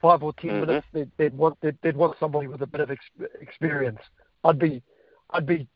five 0.00 0.22
or 0.22 0.32
10 0.34 0.50
Mhm. 0.50 0.60
minutes, 0.66 0.86
they'd, 0.92 1.10
they'd 1.16 1.34
want 1.34 1.58
they'd, 1.60 1.76
they'd 1.82 1.96
want 1.96 2.16
somebody 2.18 2.46
with 2.46 2.62
a 2.62 2.66
bit 2.66 2.80
of 2.80 2.90
ex- 2.90 3.30
experience. 3.40 4.00
I'd 4.44 4.58
be 4.58 4.82
I'd 5.30 5.46
be 5.46 5.66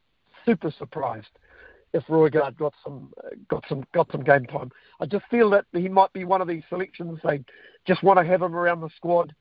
super 0.44 0.70
surprised 0.70 1.38
if 1.92 2.04
Roigard 2.06 2.56
got 2.56 2.74
some 2.84 3.12
got 3.48 3.64
some 3.68 3.84
got 3.92 4.10
some 4.12 4.22
game 4.22 4.44
time. 4.46 4.70
I 5.00 5.06
just 5.06 5.24
feel 5.30 5.50
that 5.50 5.64
he 5.72 5.88
might 5.88 6.12
be 6.12 6.24
one 6.24 6.40
of 6.40 6.48
these 6.48 6.62
selections 6.68 7.18
they 7.24 7.42
just 7.86 8.02
want 8.02 8.18
to 8.18 8.24
have 8.24 8.42
him 8.42 8.54
around 8.54 8.80
the 8.80 8.90
squad 8.96 9.34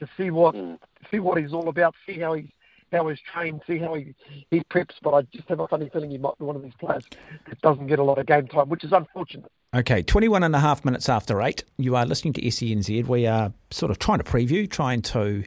to 0.00 0.08
see 0.16 0.30
what 0.30 0.54
Mm. 0.54 0.78
see 1.10 1.20
what 1.20 1.38
he's 1.38 1.52
all 1.52 1.68
about, 1.68 1.94
see 2.06 2.18
how 2.18 2.34
he's 2.34 2.50
how 2.92 3.08
he's 3.08 3.20
trained, 3.20 3.62
see 3.66 3.78
how 3.78 3.94
he, 3.94 4.14
he 4.50 4.60
preps. 4.60 4.94
But 5.02 5.14
I 5.14 5.22
just 5.22 5.48
have 5.48 5.60
a 5.60 5.68
funny 5.68 5.88
feeling 5.92 6.10
he 6.10 6.18
might 6.18 6.38
be 6.38 6.44
one 6.44 6.56
of 6.56 6.62
these 6.62 6.74
players 6.78 7.04
that 7.48 7.60
doesn't 7.60 7.86
get 7.86 7.98
a 7.98 8.02
lot 8.02 8.18
of 8.18 8.26
game 8.26 8.46
time, 8.46 8.68
which 8.68 8.84
is 8.84 8.92
unfortunate. 8.92 9.50
Okay, 9.74 10.02
21 10.02 10.44
and 10.44 10.54
a 10.54 10.60
half 10.60 10.84
minutes 10.84 11.08
after 11.08 11.42
8. 11.42 11.64
You 11.78 11.96
are 11.96 12.06
listening 12.06 12.32
to 12.34 12.42
SENZ. 12.42 13.06
We 13.06 13.26
are 13.26 13.52
sort 13.70 13.90
of 13.90 13.98
trying 13.98 14.18
to 14.18 14.24
preview, 14.24 14.70
trying 14.70 15.02
to 15.02 15.44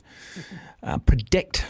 uh, 0.84 0.97
predict 1.00 1.65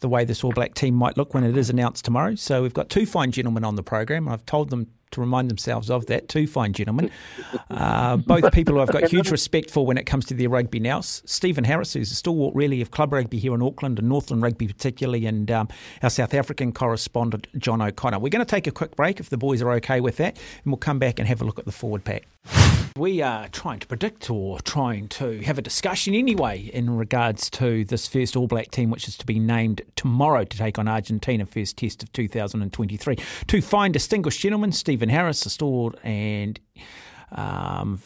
the 0.00 0.08
way 0.08 0.24
this 0.24 0.44
All 0.44 0.52
Black 0.52 0.74
team 0.74 0.94
might 0.94 1.16
look 1.16 1.34
when 1.34 1.42
it 1.42 1.56
is 1.56 1.70
announced 1.70 2.04
tomorrow. 2.04 2.34
So 2.34 2.62
we've 2.62 2.74
got 2.74 2.90
two 2.90 3.06
fine 3.06 3.32
gentlemen 3.32 3.64
on 3.64 3.74
the 3.74 3.82
program. 3.82 4.28
I've 4.28 4.46
told 4.46 4.70
them 4.70 4.88
to 5.16 5.20
remind 5.20 5.50
themselves 5.50 5.90
of 5.90 6.06
that. 6.06 6.28
Two 6.28 6.46
fine 6.46 6.72
gentlemen. 6.72 7.10
Uh, 7.70 8.16
both 8.16 8.52
people 8.52 8.74
who 8.74 8.80
I've 8.80 8.92
got 8.92 9.10
huge 9.10 9.30
respect 9.30 9.70
for 9.70 9.84
when 9.84 9.98
it 9.98 10.04
comes 10.04 10.24
to 10.26 10.34
their 10.34 10.48
rugby 10.48 10.78
now. 10.78 11.00
Stephen 11.00 11.64
Harris, 11.64 11.94
who's 11.94 12.12
a 12.12 12.14
stalwart 12.14 12.54
really 12.54 12.80
of 12.80 12.90
club 12.90 13.12
rugby 13.12 13.38
here 13.38 13.54
in 13.54 13.62
Auckland 13.62 13.98
and 13.98 14.08
Northland 14.08 14.42
rugby 14.42 14.68
particularly, 14.68 15.26
and 15.26 15.50
um, 15.50 15.68
our 16.02 16.10
South 16.10 16.34
African 16.34 16.72
correspondent, 16.72 17.48
John 17.58 17.82
O'Connor. 17.82 18.18
We're 18.18 18.30
going 18.30 18.44
to 18.44 18.50
take 18.50 18.66
a 18.66 18.70
quick 18.70 18.94
break 18.94 19.18
if 19.20 19.30
the 19.30 19.38
boys 19.38 19.62
are 19.62 19.72
okay 19.72 20.00
with 20.00 20.18
that, 20.18 20.36
and 20.36 20.66
we'll 20.66 20.76
come 20.76 20.98
back 20.98 21.18
and 21.18 21.26
have 21.26 21.40
a 21.40 21.44
look 21.44 21.58
at 21.58 21.64
the 21.64 21.72
forward 21.72 22.04
pack. 22.04 22.26
We 22.96 23.20
are 23.20 23.48
trying 23.48 23.80
to 23.80 23.86
predict 23.86 24.30
or 24.30 24.58
trying 24.60 25.08
to 25.08 25.40
have 25.42 25.58
a 25.58 25.62
discussion 25.62 26.14
anyway 26.14 26.70
in 26.72 26.96
regards 26.96 27.50
to 27.50 27.84
this 27.84 28.08
first 28.08 28.36
All 28.36 28.46
Black 28.46 28.70
team, 28.70 28.88
which 28.88 29.06
is 29.06 29.18
to 29.18 29.26
be 29.26 29.38
named 29.38 29.82
tomorrow 29.96 30.44
to 30.44 30.56
take 30.56 30.78
on 30.78 30.88
Argentina, 30.88 31.44
first 31.44 31.76
test 31.76 32.02
of 32.02 32.10
2023. 32.14 33.18
Two 33.46 33.60
fine, 33.60 33.92
distinguished 33.92 34.40
gentlemen, 34.40 34.72
Stephen 34.72 35.05
Harris, 35.08 35.44
a 35.46 35.50
stalwart 35.50 35.98
and 36.02 36.58
um, 37.32 38.00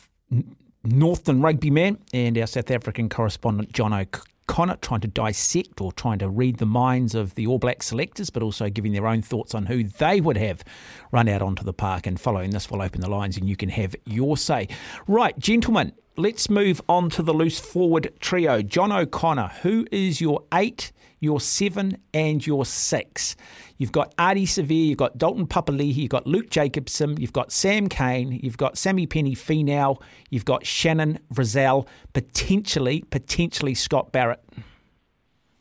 Northern 0.82 1.42
rugby 1.42 1.70
man, 1.70 1.98
and 2.12 2.38
our 2.38 2.46
South 2.46 2.70
African 2.70 3.08
correspondent, 3.08 3.72
John 3.72 3.92
O'Connor, 3.92 4.76
trying 4.76 5.00
to 5.00 5.08
dissect 5.08 5.80
or 5.80 5.92
trying 5.92 6.18
to 6.20 6.28
read 6.28 6.56
the 6.56 6.66
minds 6.66 7.14
of 7.14 7.34
the 7.34 7.46
All 7.46 7.58
Black 7.58 7.82
selectors, 7.82 8.30
but 8.30 8.42
also 8.42 8.70
giving 8.70 8.92
their 8.92 9.06
own 9.06 9.22
thoughts 9.22 9.54
on 9.54 9.66
who 9.66 9.84
they 9.84 10.20
would 10.20 10.36
have 10.36 10.64
run 11.12 11.28
out 11.28 11.42
onto 11.42 11.62
the 11.62 11.72
park. 11.72 12.06
And 12.06 12.18
following 12.20 12.50
this, 12.50 12.70
we'll 12.70 12.82
open 12.82 13.00
the 13.00 13.10
lines 13.10 13.36
and 13.36 13.48
you 13.48 13.56
can 13.56 13.68
have 13.68 13.94
your 14.06 14.36
say. 14.36 14.68
Right, 15.06 15.38
gentlemen, 15.38 15.92
let's 16.16 16.48
move 16.48 16.80
on 16.88 17.10
to 17.10 17.22
the 17.22 17.34
loose 17.34 17.60
forward 17.60 18.12
trio. 18.20 18.62
John 18.62 18.90
O'Connor, 18.90 19.52
who 19.62 19.86
is 19.92 20.20
your 20.20 20.44
eight, 20.54 20.92
your 21.20 21.40
seven, 21.40 21.98
and 22.14 22.46
your 22.46 22.64
six? 22.64 23.36
You've 23.80 23.92
got 23.92 24.14
Ardie 24.18 24.42
Savea, 24.42 24.88
you've 24.88 24.98
got 24.98 25.16
Dalton 25.16 25.46
Papali'i, 25.46 25.94
you've 25.94 26.10
got 26.10 26.26
Luke 26.26 26.50
Jacobson, 26.50 27.16
you've 27.16 27.32
got 27.32 27.50
Sam 27.50 27.88
Cane, 27.88 28.38
you've 28.42 28.58
got 28.58 28.74
Samipeni 28.74 29.32
Finau, 29.32 30.02
you've 30.28 30.44
got 30.44 30.66
Shannon 30.66 31.18
Frizzell, 31.32 31.86
potentially, 32.12 33.04
potentially 33.08 33.72
Scott 33.72 34.12
Barrett. 34.12 34.44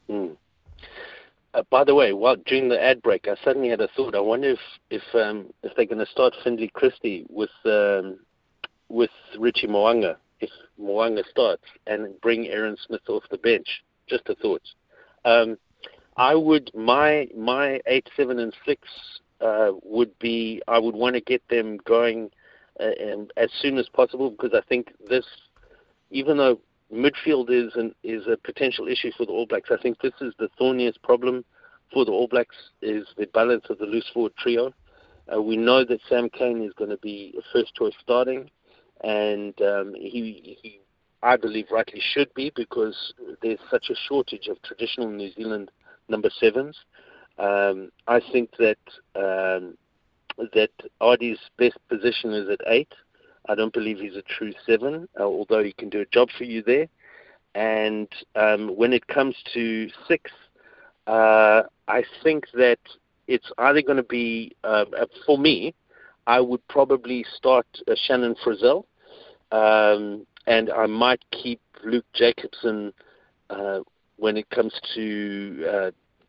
Mm. 0.10 0.36
Uh, 1.54 1.64
by 1.70 1.86
the 1.86 1.96
way, 1.96 2.12
while 2.12 2.36
during 2.46 2.68
the 2.68 2.84
ad 2.84 3.02
break, 3.02 3.30
I 3.30 3.36
suddenly 3.42 3.70
had 3.70 3.80
a 3.80 3.88
thought. 3.96 4.14
I 4.14 4.20
wonder 4.20 4.50
if 4.50 4.60
if 4.90 5.04
um, 5.16 5.46
if 5.64 5.74
they're 5.78 5.86
going 5.86 6.06
to 6.06 6.12
start 6.12 6.36
Finlay 6.44 6.68
Christie 6.74 7.26
with 7.30 7.50
um, 7.64 8.20
with 8.90 9.12
Richie 9.38 9.68
Mo'unga 9.68 10.18
if 10.42 10.50
Mo'unga 10.78 11.24
starts 11.30 11.64
and 11.88 12.20
bring 12.20 12.48
Aaron 12.48 12.76
Smith 12.86 13.08
off 13.08 13.24
the 13.32 13.38
bench. 13.38 13.82
Just 14.10 14.28
a 14.28 14.36
thought. 14.36 14.62
Um, 15.24 15.58
I 16.20 16.36
would 16.36 16.70
my 16.76 17.30
my 17.36 17.80
eight, 17.88 18.10
seven, 18.18 18.40
and 18.40 18.54
six 18.66 18.82
uh, 19.40 19.72
would 19.84 20.20
be. 20.20 20.62
I 20.68 20.78
would 20.78 20.94
want 20.94 21.16
to 21.16 21.22
get 21.22 21.42
them 21.50 21.78
going 21.86 22.30
uh, 22.78 23.24
as 23.38 23.50
soon 23.62 23.78
as 23.78 23.88
possible 23.88 24.30
because 24.30 24.52
I 24.54 24.60
think 24.68 24.92
this, 25.08 25.26
even 26.12 26.36
though 26.36 26.60
midfield 26.94 27.50
is 27.50 27.74
an, 27.76 27.96
is 28.04 28.28
a 28.28 28.36
potential 28.36 28.90
issue 28.90 29.12
for 29.18 29.26
the 29.26 29.32
All 29.32 29.46
Blacks, 29.46 29.70
I 29.72 29.82
think 29.82 30.02
this 30.02 30.12
is 30.20 30.34
the 30.40 30.50
thorniest 30.60 31.02
problem 31.04 31.46
for 31.94 32.04
the 32.04 32.12
All 32.12 32.28
Blacks 32.28 32.58
is 32.82 33.08
the 33.18 33.28
balance 33.28 33.68
of 33.70 33.78
the 33.78 33.86
loose 33.86 34.10
forward 34.14 34.34
trio. 34.38 34.74
Uh, 35.34 35.42
we 35.42 35.56
know 35.56 35.86
that 35.86 36.02
Sam 36.10 36.30
Cane 36.30 36.62
is 36.62 36.74
going 36.74 36.90
to 36.90 36.98
be 36.98 37.34
a 37.40 37.42
first 37.54 37.74
choice 37.76 37.94
starting, 38.04 38.50
and 39.06 39.54
um, 39.62 39.94
he 39.96 40.58
he 40.62 40.82
I 41.24 41.38
believe 41.38 41.68
rightly 41.72 42.02
should 42.14 42.34
be 42.34 42.52
because 42.58 43.14
there's 43.42 43.60
such 43.72 43.90
a 43.90 43.96
shortage 43.96 44.48
of 44.48 44.62
traditional 44.64 45.10
New 45.10 45.32
Zealand 45.32 45.72
number 46.10 46.30
sevens. 46.40 46.78
Um, 47.38 47.90
I 48.08 48.20
think 48.32 48.52
that 48.58 48.78
um, 49.16 49.78
that 50.54 50.72
Ardie's 51.02 51.40
best 51.58 51.78
position 51.88 52.34
is 52.34 52.50
at 52.50 52.60
eight. 52.68 52.92
I 53.48 53.56
don't 53.56 53.74
believe 53.74 54.00
he's 54.00 54.16
a 54.16 54.22
true 54.22 54.54
seven, 54.66 55.08
uh, 55.20 55.24
although 55.24 55.64
he 55.64 55.74
can 55.74 55.90
do 55.90 56.02
a 56.02 56.06
job 56.06 56.30
for 56.38 56.44
you 56.44 56.62
there. 56.62 56.88
And 57.56 58.08
um, 58.36 58.76
when 58.76 58.94
it 58.94 59.08
comes 59.08 59.36
to 59.54 59.90
six, 60.08 60.32
uh, 61.08 61.64
I 61.88 62.04
think 62.24 62.46
that 62.54 62.80
it's 63.28 63.52
either 63.58 63.82
going 63.82 63.98
to 63.98 64.04
be, 64.04 64.56
uh, 64.64 64.86
uh, 65.00 65.06
for 65.26 65.38
me, 65.38 65.74
I 66.28 66.40
would 66.40 66.66
probably 66.68 67.26
start 67.36 67.66
uh, 67.88 67.96
Shannon 67.96 68.36
Frizzell, 68.46 68.86
um, 69.52 70.28
and 70.46 70.70
I 70.70 70.86
might 70.86 71.24
keep 71.32 71.60
Luke 71.84 72.06
Jacobson 72.14 72.94
uh, 73.50 73.80
when 74.20 74.38
it 74.38 74.50
comes 74.50 74.74
to 74.96 75.66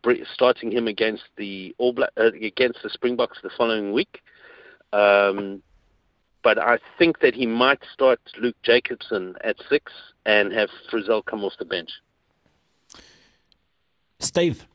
uh, 0.07 0.13
starting 0.33 0.71
him 0.71 0.89
against 0.89 1.25
the 1.37 1.75
All 1.79 1.93
Black, 1.93 2.11
uh, 2.17 2.31
against 2.43 2.83
the 2.83 2.91
Springboks 2.91 3.39
the 3.43 3.51
following 3.57 3.93
week. 3.93 4.23
Um, 4.93 5.63
but 6.43 6.59
I 6.59 6.79
think 6.99 7.21
that 7.21 7.35
he 7.35 7.47
might 7.47 7.81
start 7.93 8.21
Luke 8.41 8.57
Jacobson 8.63 9.35
at 9.45 9.57
six 9.69 9.93
and 10.25 10.53
have 10.53 10.71
Frizzell 10.91 11.25
come 11.25 11.45
off 11.45 11.53
the 11.59 11.65
bench. 11.65 11.91
Steve. 14.19 14.67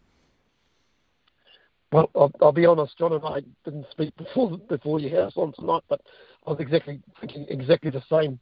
Well, 1.92 2.10
I'll, 2.16 2.32
I'll 2.42 2.52
be 2.52 2.66
honest, 2.66 2.98
John 2.98 3.14
and 3.14 3.24
I 3.24 3.42
didn't 3.64 3.86
speak 3.92 4.16
before 4.18 4.58
before 4.58 5.00
you 5.00 5.10
had 5.10 5.20
us 5.26 5.38
on 5.38 5.54
tonight, 5.54 5.84
but 5.88 6.02
I 6.46 6.52
was 6.52 6.60
exactly 6.60 7.00
thinking 7.20 7.46
exactly 7.50 7.90
the 7.90 8.04
same 8.12 8.40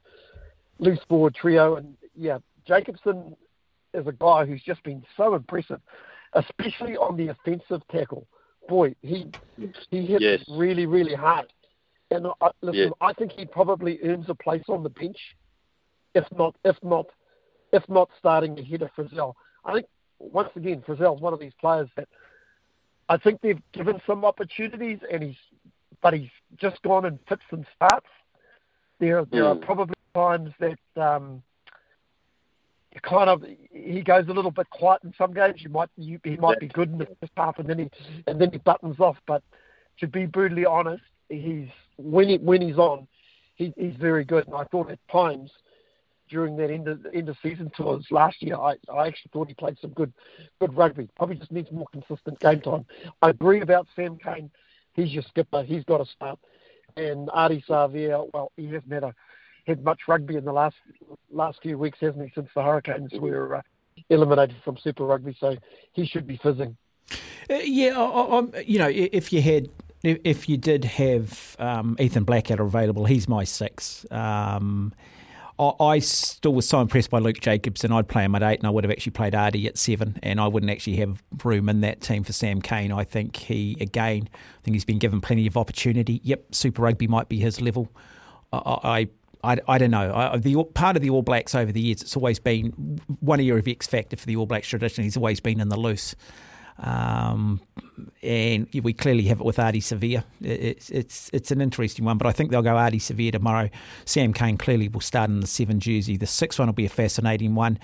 loose 0.80 1.00
forward 1.08 1.36
trio. 1.36 1.76
And 1.76 1.96
yeah, 2.16 2.40
Jacobson 2.66 3.36
is 3.94 4.08
a 4.08 4.12
guy 4.12 4.46
who's 4.46 4.62
just 4.64 4.84
been 4.84 5.04
so 5.16 5.36
impressive, 5.36 5.82
especially 6.34 6.96
on 6.98 7.16
the 7.18 7.30
offensive 7.30 7.82
tackle. 7.92 8.28
Boy, 8.68 8.96
he 9.02 9.32
he 9.92 10.06
hits 10.06 10.24
Yes. 10.24 10.44
really 10.50 10.86
really 10.86 11.14
hard. 11.14 11.52
And 12.12 12.28
I, 12.42 12.50
listen, 12.62 12.80
Yeah. 12.86 12.90
I 13.02 13.14
think 13.14 13.32
he 13.32 13.46
probably 13.46 14.00
earns 14.04 14.30
a 14.30 14.36
place 14.36 14.64
on 14.70 14.84
the 14.84 14.90
bench, 14.90 15.18
if 16.14 16.26
not 16.38 16.56
if 16.64 16.78
not 16.84 17.08
if 17.72 17.88
not 17.90 18.10
starting 18.20 18.58
ahead 18.60 18.82
of 18.84 18.92
Frizzell. 18.94 19.34
I 19.66 19.74
think 19.74 19.88
once 20.20 20.50
again 20.56 20.82
Frizzell's 20.82 21.22
one 21.22 21.34
of 21.34 21.40
these 21.40 21.54
players 21.60 21.90
that 21.96 22.08
I 23.10 23.18
think 23.18 23.42
they've 23.42 23.62
given 23.74 24.02
some 24.08 24.24
opportunities, 24.24 25.00
and 25.12 25.22
he's, 25.24 25.38
but 26.02 26.14
he's 26.14 26.30
just 26.58 26.82
gone 26.84 27.06
and 27.06 27.20
fits 27.28 27.44
and 27.52 27.66
starts. 27.76 28.08
There, 29.00 29.26
there 29.26 29.46
are 29.46 29.56
Mm. 29.56 29.62
probably 29.62 29.96
times 30.14 30.52
that 30.60 30.80
um, 30.96 31.44
you 32.94 33.02
kind 33.02 33.30
of 33.30 33.44
he 33.72 34.02
goes 34.02 34.26
a 34.28 34.34
little 34.34 34.52
bit 34.52 34.70
quiet 34.70 35.04
in 35.04 35.14
some 35.18 35.34
games. 35.34 35.62
You 35.62 35.70
might, 35.70 35.90
you, 35.98 36.20
he 36.24 36.38
might 36.38 36.60
be 36.60 36.68
good 36.68 36.92
in 36.92 36.98
the 37.00 37.08
first 37.20 37.32
half, 37.36 37.60
and 37.60 37.68
then 37.68 37.80
he, 37.80 37.90
and 38.28 38.40
then 38.40 38.52
he 38.52 38.60
buttons 38.60 39.00
off. 39.00 39.18
But 39.26 39.44
to 40.00 40.08
be 40.08 40.26
brutally 40.26 40.66
honest, 40.66 41.04
he's 41.30 41.70
when 41.98 42.30
he 42.30 42.38
when 42.38 42.62
he's 42.62 42.78
on, 42.78 43.08
he, 43.56 43.74
he's 43.78 43.96
very 43.96 44.24
good. 44.24 44.48
And 44.48 44.56
I 44.56 44.66
thought 44.66 44.92
at 44.92 45.00
times 45.12 45.52
during 46.30 46.56
that 46.58 46.70
end 46.70 46.88
of, 46.88 47.06
end 47.14 47.30
of 47.30 47.38
season 47.44 47.72
tours 47.76 48.06
last 48.12 48.42
year, 48.42 48.56
I, 48.56 48.76
I 48.92 49.08
actually 49.08 49.32
thought 49.34 49.48
he 49.48 49.54
played 49.54 49.78
some 49.82 49.92
good 49.92 50.14
good 50.60 50.76
rugby. 50.76 51.10
Probably 51.18 51.36
just 51.36 51.52
needs 51.52 51.72
more 51.72 51.88
consistent 51.92 52.40
game 52.40 52.62
time. 52.62 52.86
I 53.22 53.30
agree 53.30 53.62
about 53.62 53.88
Sam 53.96 54.18
Cane. 54.18 54.52
He's 54.94 55.12
your 55.12 55.24
skipper. 55.24 55.64
He's 55.64 55.84
got 55.84 55.98
to 55.98 56.06
start. 56.06 56.40
And 56.96 57.28
Ardie 57.30 57.66
Savea, 57.66 58.30
well, 58.34 58.52
he 58.56 58.66
hasn't 58.66 58.92
had 58.92 59.04
a 59.04 59.16
had 59.66 59.84
much 59.84 60.02
rugby 60.08 60.36
in 60.36 60.46
the 60.46 60.54
last 60.54 60.76
last 61.32 61.60
few 61.62 61.78
weeks, 61.78 62.00
hasn't 62.02 62.24
he? 62.24 62.32
Since 62.36 62.50
the 62.56 62.62
Hurricanes 62.62 63.12
were 63.14 63.56
uh, 63.56 63.62
eliminated 64.10 64.58
from 64.64 64.78
Super 64.78 65.06
Rugby, 65.06 65.36
so 65.40 65.56
he 65.94 66.06
should 66.06 66.28
be 66.28 66.38
fizzing. 66.38 66.76
Uh, 67.50 67.56
yeah, 67.64 68.00
I, 68.00 68.40
I, 68.40 68.60
you 68.62 68.80
know, 68.80 68.90
if 68.90 69.34
you 69.34 69.42
had 69.42 69.70
if 70.04 70.50
you 70.50 70.58
did 70.58 70.84
have 70.86 71.56
um, 71.60 71.96
Ethan 72.00 72.26
Blackadder 72.26 72.64
available, 72.64 73.06
he's 73.06 73.28
my 73.28 73.44
six. 73.44 74.06
Um, 74.12 74.94
I, 75.60 76.00
still 76.00 76.54
was 76.54 76.68
so 76.68 76.82
impressed 76.82 77.10
by 77.10 77.20
Luke 77.20 77.40
Jacobson. 77.40 77.92
I'd 77.92 78.08
play 78.08 78.24
him 78.24 78.36
at 78.36 78.44
eight, 78.44 78.60
and 78.60 78.68
I 78.68 78.70
would 78.70 78.84
have 78.84 78.92
actually 78.92 79.12
played 79.12 79.34
Ardie 79.34 79.66
at 79.68 79.78
seven, 79.78 80.20
and 80.24 80.42
I 80.42 80.48
wouldn't 80.48 80.72
actually 80.72 80.98
have 80.98 81.24
room 81.44 81.70
in 81.70 81.82
that 81.82 82.02
team 82.02 82.24
for 82.24 82.34
Sam 82.34 82.62
Cane. 82.62 82.92
I 82.92 83.04
think 83.04 83.38
he, 83.38 83.78
again, 83.80 84.28
I 84.34 84.62
think 84.64 84.76
he's 84.76 84.84
been 84.84 84.98
given 84.98 85.22
plenty 85.22 85.48
of 85.48 85.56
opportunity. 85.56 86.20
Yep, 86.24 86.56
Super 86.56 86.82
Rugby 86.82 87.08
might 87.08 87.30
be 87.30 87.40
his 87.40 87.62
level. 87.62 87.90
I, 88.52 88.58
I, 88.84 89.08
I 89.44 89.58
I 89.68 89.78
don't 89.78 89.92
know. 89.92 90.14
I, 90.14 90.38
the 90.38 90.64
part 90.74 90.96
of 90.96 91.02
the 91.02 91.10
All 91.10 91.22
Blacks 91.22 91.54
over 91.56 91.72
the 91.72 91.82
years, 91.82 92.02
it's 92.02 92.16
always 92.16 92.40
been 92.40 93.00
one 93.20 93.40
area 93.40 93.56
of 93.56 93.68
X 93.68 93.88
factor 93.88 94.16
for 94.16 94.26
the 94.26 94.36
All 94.36 94.46
Blacks 94.46 94.68
tradition. 94.68 95.04
He's 95.04 95.18
always 95.18 95.40
been 95.40 95.60
in 95.60 95.70
the 95.70 95.80
loose. 95.80 96.16
Um, 96.80 97.62
and 98.24 98.68
we 98.82 98.94
clearly 98.94 99.24
have 99.24 99.40
it 99.40 99.46
with 99.46 99.58
Ardie 99.58 99.78
Savea. 99.78 100.24
It's 100.42 100.90
it's 100.90 101.30
it's 101.34 101.52
an 101.52 101.62
interesting 101.62 102.06
one, 102.06 102.18
but 102.18 102.28
I 102.28 102.32
think 102.32 102.52
they'll 102.52 102.62
go 102.62 102.74
Ardie 102.76 102.96
Savea 102.96 103.32
tomorrow. 103.32 103.70
Sam 104.06 104.34
Cane 104.34 104.58
clearly 104.58 104.88
will 104.88 105.02
start 105.02 105.30
in 105.30 105.42
the 105.42 105.48
seven 105.48 105.80
jersey. 105.80 106.18
The 106.18 106.26
sixth 106.26 106.60
one 106.60 106.68
will 106.68 106.74
be 106.74 106.86
a 106.86 106.90
fascinating 106.90 107.56
one. 107.56 107.80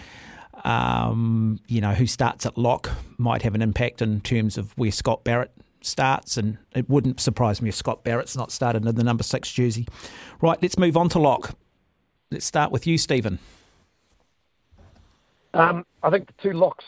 Um, 0.66 1.60
you 1.68 1.80
know, 1.80 1.94
who 1.94 2.06
starts 2.06 2.46
at 2.46 2.58
lock 2.58 2.90
might 3.18 3.44
have 3.44 3.56
an 3.56 3.62
impact 3.62 4.02
in 4.02 4.20
terms 4.22 4.58
of 4.58 4.78
where 4.78 4.92
Scott 4.92 5.24
Barrett 5.24 5.52
starts, 5.82 6.38
and 6.38 6.58
it 6.76 6.90
wouldn't 6.90 7.20
surprise 7.20 7.62
me 7.62 7.70
if 7.70 7.76
Scott 7.76 8.04
Barrett's 8.04 8.36
not 8.36 8.52
started 8.52 8.86
in 8.86 8.96
the 8.96 9.04
number 9.04 9.24
six 9.24 9.52
jersey. 9.52 9.88
Right, 10.42 10.58
let's 10.62 10.78
move 10.78 10.98
on 10.98 11.10
to 11.10 11.20
lock. 11.20 11.56
Let's 12.32 12.46
start 12.46 12.72
with 12.72 12.86
you, 12.86 12.98
Stephen. 12.98 13.40
Um, 15.54 15.86
I 16.04 16.10
think 16.10 16.28
the 16.28 16.34
two 16.42 16.54
locks 16.54 16.86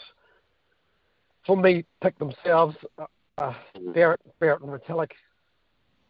for 1.45 1.57
me 1.57 1.85
pick 2.01 2.17
themselves. 2.19 2.75
Uh, 2.97 3.05
uh, 3.37 3.53
Barrett, 3.93 4.21
Barrett, 4.39 4.61
and 4.61 4.69
Retallick. 4.71 5.11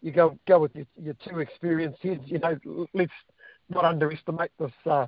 You 0.02 0.12
go 0.12 0.38
go 0.48 0.60
with 0.60 0.76
your, 0.76 0.86
your 1.02 1.15
two 1.26 1.39
experienced 1.39 2.02
heads. 2.02 2.24
You 2.26 2.39
know, 2.39 2.88
let's 2.94 3.12
not 3.70 3.86
underestimate 3.86 4.52
this 4.60 4.72
uh, 4.86 5.08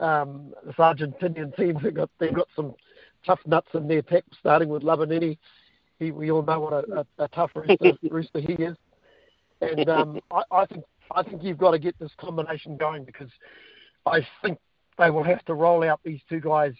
um, 0.00 0.54
this 0.64 0.76
Argentinian 0.76 1.54
team. 1.56 1.78
They've 1.82 1.94
got 1.94 2.10
they've 2.18 2.34
got 2.34 2.48
some 2.54 2.74
tough 3.26 3.40
nuts 3.46 3.68
in 3.74 3.88
their 3.88 4.02
pack, 4.02 4.24
starting 4.38 4.68
with 4.68 4.82
Lavanini. 4.82 5.38
He, 5.98 6.10
we 6.10 6.30
all 6.30 6.42
know 6.42 6.60
what 6.60 6.72
a, 6.72 7.00
a, 7.00 7.24
a 7.24 7.28
tough 7.28 7.50
rooster, 7.54 7.92
rooster 8.10 8.40
he 8.40 8.54
is, 8.54 8.76
and 9.60 9.88
um, 9.88 10.20
I, 10.30 10.42
I 10.50 10.66
think 10.66 10.84
I 11.14 11.22
think 11.22 11.42
you've 11.42 11.58
got 11.58 11.72
to 11.72 11.78
get 11.78 11.98
this 11.98 12.10
combination 12.18 12.76
going 12.76 13.04
because 13.04 13.30
I 14.06 14.26
think 14.42 14.58
they 14.98 15.10
will 15.10 15.24
have 15.24 15.44
to 15.46 15.54
roll 15.54 15.84
out 15.84 16.00
these 16.04 16.20
two 16.28 16.40
guys 16.40 16.72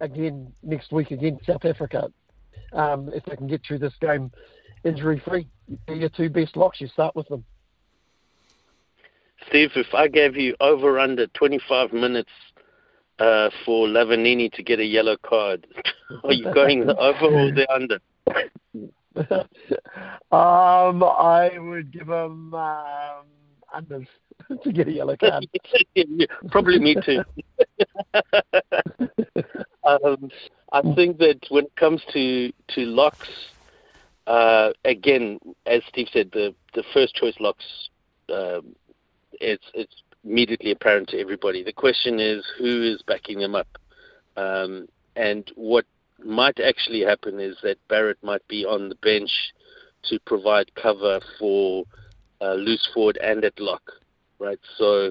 again 0.00 0.52
next 0.62 0.92
week 0.92 1.10
against 1.10 1.46
South 1.46 1.64
Africa 1.64 2.10
um, 2.72 3.10
if 3.14 3.24
they 3.24 3.36
can 3.36 3.46
get 3.46 3.62
through 3.66 3.78
this 3.78 3.94
game 4.00 4.30
injury 4.84 5.22
free. 5.26 5.46
They're 5.86 5.96
your 5.96 6.08
two 6.08 6.30
best 6.30 6.56
locks. 6.56 6.80
You 6.80 6.88
start 6.88 7.14
with 7.14 7.28
them. 7.28 7.44
Steve, 9.48 9.70
if 9.74 9.94
I 9.94 10.08
gave 10.08 10.36
you 10.36 10.54
over 10.60 10.98
under 10.98 11.26
25 11.28 11.92
minutes 11.92 12.30
uh, 13.18 13.50
for 13.64 13.86
Lavanini 13.86 14.52
to 14.52 14.62
get 14.62 14.80
a 14.80 14.84
yellow 14.84 15.16
card, 15.16 15.66
are 16.24 16.32
you 16.32 16.52
going 16.52 16.86
the 16.86 16.96
over 16.96 17.26
or 17.26 17.50
the 17.50 17.66
under? 17.72 17.98
um, 20.30 21.02
I 21.02 21.52
would 21.58 21.92
give 21.92 22.08
him 22.08 22.54
um, 22.54 23.26
unders 23.74 24.06
to 24.62 24.72
get 24.72 24.88
a 24.88 24.92
yellow 24.92 25.16
card. 25.16 25.46
Probably 26.50 26.78
me 26.78 26.96
too. 27.04 27.22
um, 29.84 30.30
I 30.72 30.82
think 30.94 31.18
that 31.18 31.40
when 31.48 31.64
it 31.64 31.76
comes 31.76 32.02
to 32.12 32.52
to 32.74 32.80
locks, 32.80 33.28
uh, 34.26 34.70
again, 34.84 35.38
as 35.66 35.82
Steve 35.88 36.08
said, 36.12 36.30
the 36.32 36.54
the 36.74 36.84
first 36.94 37.14
choice 37.14 37.34
locks, 37.40 37.64
um, 38.32 38.74
it's 39.40 39.64
it's 39.74 40.02
immediately 40.24 40.70
apparent 40.70 41.08
to 41.08 41.18
everybody. 41.18 41.62
The 41.62 41.72
question 41.72 42.20
is 42.20 42.44
who 42.58 42.82
is 42.82 43.02
backing 43.06 43.38
them 43.38 43.54
up, 43.54 43.68
um, 44.36 44.88
and 45.16 45.50
what 45.56 45.84
might 46.24 46.60
actually 46.60 47.00
happen 47.00 47.40
is 47.40 47.56
that 47.62 47.76
Barrett 47.88 48.18
might 48.22 48.46
be 48.48 48.64
on 48.64 48.88
the 48.88 48.94
bench 48.96 49.30
to 50.04 50.18
provide 50.20 50.74
cover 50.74 51.20
for 51.38 51.84
uh, 52.40 52.54
loose 52.54 52.88
forward 52.92 53.18
and 53.22 53.44
at 53.44 53.58
lock, 53.60 53.82
right? 54.38 54.58
So 54.76 55.10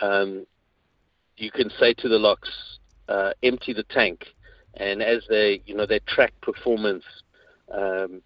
um, 0.00 0.46
you 1.36 1.50
can 1.50 1.70
say 1.78 1.94
to 1.94 2.08
the 2.08 2.18
locks, 2.18 2.50
uh, 3.08 3.32
empty 3.42 3.72
the 3.72 3.82
tank, 3.84 4.24
and 4.74 5.02
as 5.02 5.24
they, 5.28 5.62
you 5.66 5.74
know, 5.74 5.86
they 5.86 6.00
track 6.00 6.32
performance. 6.40 7.04
Um, 7.72 8.22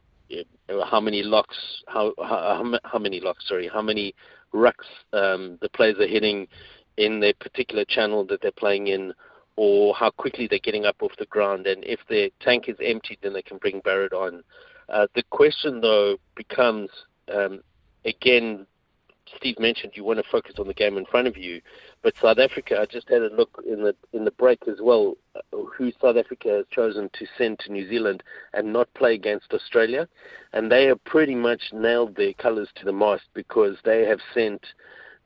how 0.85 1.01
many 1.01 1.23
locks? 1.23 1.57
How, 1.87 2.15
how 2.19 2.79
how 2.85 2.99
many 2.99 3.21
locks? 3.21 3.47
Sorry, 3.47 3.69
how 3.69 3.83
many 3.83 4.15
rucks 4.55 4.89
um, 5.13 5.59
the 5.61 5.69
players 5.69 5.99
are 5.99 6.07
hitting 6.07 6.49
in 6.97 7.21
their 7.21 7.35
particular 7.35 7.85
channel 7.85 8.25
that 8.27 8.41
they're 8.41 8.53
playing 8.53 8.87
in, 8.87 9.13
or 9.57 9.95
how 9.95 10.11
quickly 10.11 10.47
they're 10.49 10.59
getting 10.59 10.85
up 10.85 10.97
off 11.01 11.13
the 11.19 11.27
ground. 11.27 11.67
And 11.67 11.85
if 11.85 12.01
their 12.09 12.29
tank 12.41 12.69
is 12.69 12.77
empty, 12.83 13.19
then 13.23 13.33
they 13.33 13.43
can 13.43 13.59
bring 13.59 13.81
Barrett 13.81 14.13
on. 14.13 14.43
Uh, 14.89 15.07
the 15.15 15.23
question 15.31 15.81
though 15.81 16.19
becomes 16.37 16.91
um, 17.33 17.61
again 18.05 18.67
Steve 19.37 19.59
mentioned 19.59 19.93
you 19.95 20.05
want 20.05 20.19
to 20.23 20.31
focus 20.31 20.57
on 20.59 20.67
the 20.67 20.75
game 20.75 20.97
in 20.97 21.07
front 21.07 21.27
of 21.27 21.37
you, 21.37 21.61
but 22.03 22.15
South 22.21 22.39
Africa, 22.39 22.79
I 22.81 22.87
just 22.87 23.09
had 23.09 23.23
a 23.23 23.35
look 23.35 23.63
in 23.67 23.83
the 23.83 23.95
in 24.13 24.25
the 24.25 24.31
break 24.33 24.61
as 24.69 24.81
well, 24.81 25.17
uh, 25.35 25.57
who 25.77 25.93
South 26.01 26.17
Africa 26.17 26.49
has 26.49 26.67
chosen 26.71 27.11
to 27.15 27.27
send 27.39 27.59
to 27.61 27.73
New 27.73 27.89
Zealand 27.89 28.23
and 28.53 28.73
not 28.73 28.93
play 28.95 29.15
against 29.15 29.53
Australia, 29.53 30.09
and 30.53 30.71
they 30.71 30.85
have 30.87 31.03
pretty 31.05 31.35
much 31.35 31.73
nailed 31.73 32.17
their 32.17 32.35
colours 32.35 32.69
to 32.77 32.85
the 32.85 32.93
mast 32.93 33.25
because 33.35 33.77
they 33.85 34.05
have 34.05 34.21
sent 34.33 34.65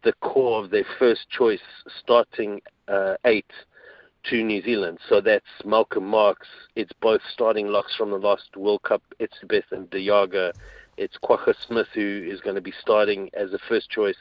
the 0.04 0.12
core 0.20 0.62
of 0.62 0.70
their 0.70 0.86
first 0.98 1.28
choice 1.28 1.60
starting 2.00 2.60
uh, 2.86 3.16
eight 3.24 3.50
to 4.30 4.42
New 4.42 4.62
Zealand. 4.62 4.98
So 5.08 5.20
that's 5.20 5.46
Malcolm 5.64 6.06
Marx. 6.06 6.46
It's 6.76 6.92
both 7.00 7.20
starting 7.32 7.68
locks 7.68 7.94
from 7.96 8.10
the 8.10 8.16
last 8.16 8.56
World 8.56 8.82
Cup, 8.82 9.02
Etzebeth 9.20 9.70
and 9.72 9.88
De 9.90 10.04
Jager 10.04 10.52
it's 10.98 11.16
Kwagga 11.16 11.54
Smith 11.66 11.86
who 11.94 12.28
is 12.28 12.40
going 12.40 12.56
to 12.56 12.60
be 12.60 12.72
starting 12.80 13.30
as 13.32 13.52
a 13.52 13.58
first 13.68 13.88
choice 13.88 14.18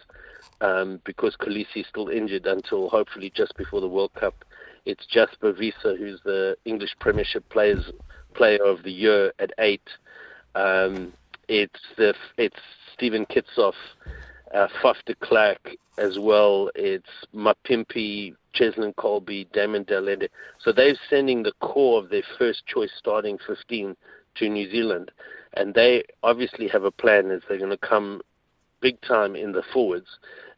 um, 0.62 1.02
because 1.04 1.36
Kolisi 1.36 1.78
is 1.78 1.88
still 1.90 2.08
injured 2.08 2.46
until 2.46 2.90
hopefully 2.90 3.32
just 3.36 3.58
before 3.58 3.82
the 3.82 3.88
World 3.88 4.14
Cup. 4.14 4.46
It's 4.86 5.06
Jasper 5.08 5.54
Wiese 5.54 5.74
who's 5.82 6.22
the 6.24 6.56
English 6.66 6.96
Premiership 7.00 7.50
Players 7.50 7.92
Player 8.36 8.64
of 8.64 8.84
the 8.84 8.92
Year 8.92 9.34
at 9.40 9.52
eight. 9.58 9.90
Um, 10.54 11.14
it's 11.50 11.80
the 11.98 12.14
it's 12.38 12.60
Steven 12.94 13.26
Kitshoff, 13.26 13.74
uh, 14.54 14.68
Faf 14.82 14.96
de 15.06 15.16
as 15.98 16.20
well. 16.20 16.70
It's 16.76 17.10
Mapimpi, 17.34 18.36
Cheslin 18.54 18.94
Kolbe, 18.96 19.52
Damian 19.52 19.84
de 19.84 19.98
Allende. 19.98 20.30
So 20.60 20.72
they're 20.72 20.98
sending 21.10 21.44
the 21.44 21.54
core 21.62 22.02
of 22.02 22.10
their 22.10 22.24
first 22.38 22.66
choice 22.66 22.92
starting 22.98 23.38
15 23.48 23.96
to 24.36 24.50
New 24.50 24.70
Zealand 24.70 25.12
and 25.58 25.74
they 25.74 26.04
obviously 26.24 26.68
have 26.68 26.84
a 26.84 26.92
plan 26.92 27.32
as 27.32 27.42
they're 27.48 27.58
going 27.58 27.72
to 27.72 27.78
come 27.78 28.22
big 28.80 29.00
time 29.02 29.36
in 29.36 29.52
the 29.52 29.64
forwards. 29.74 30.08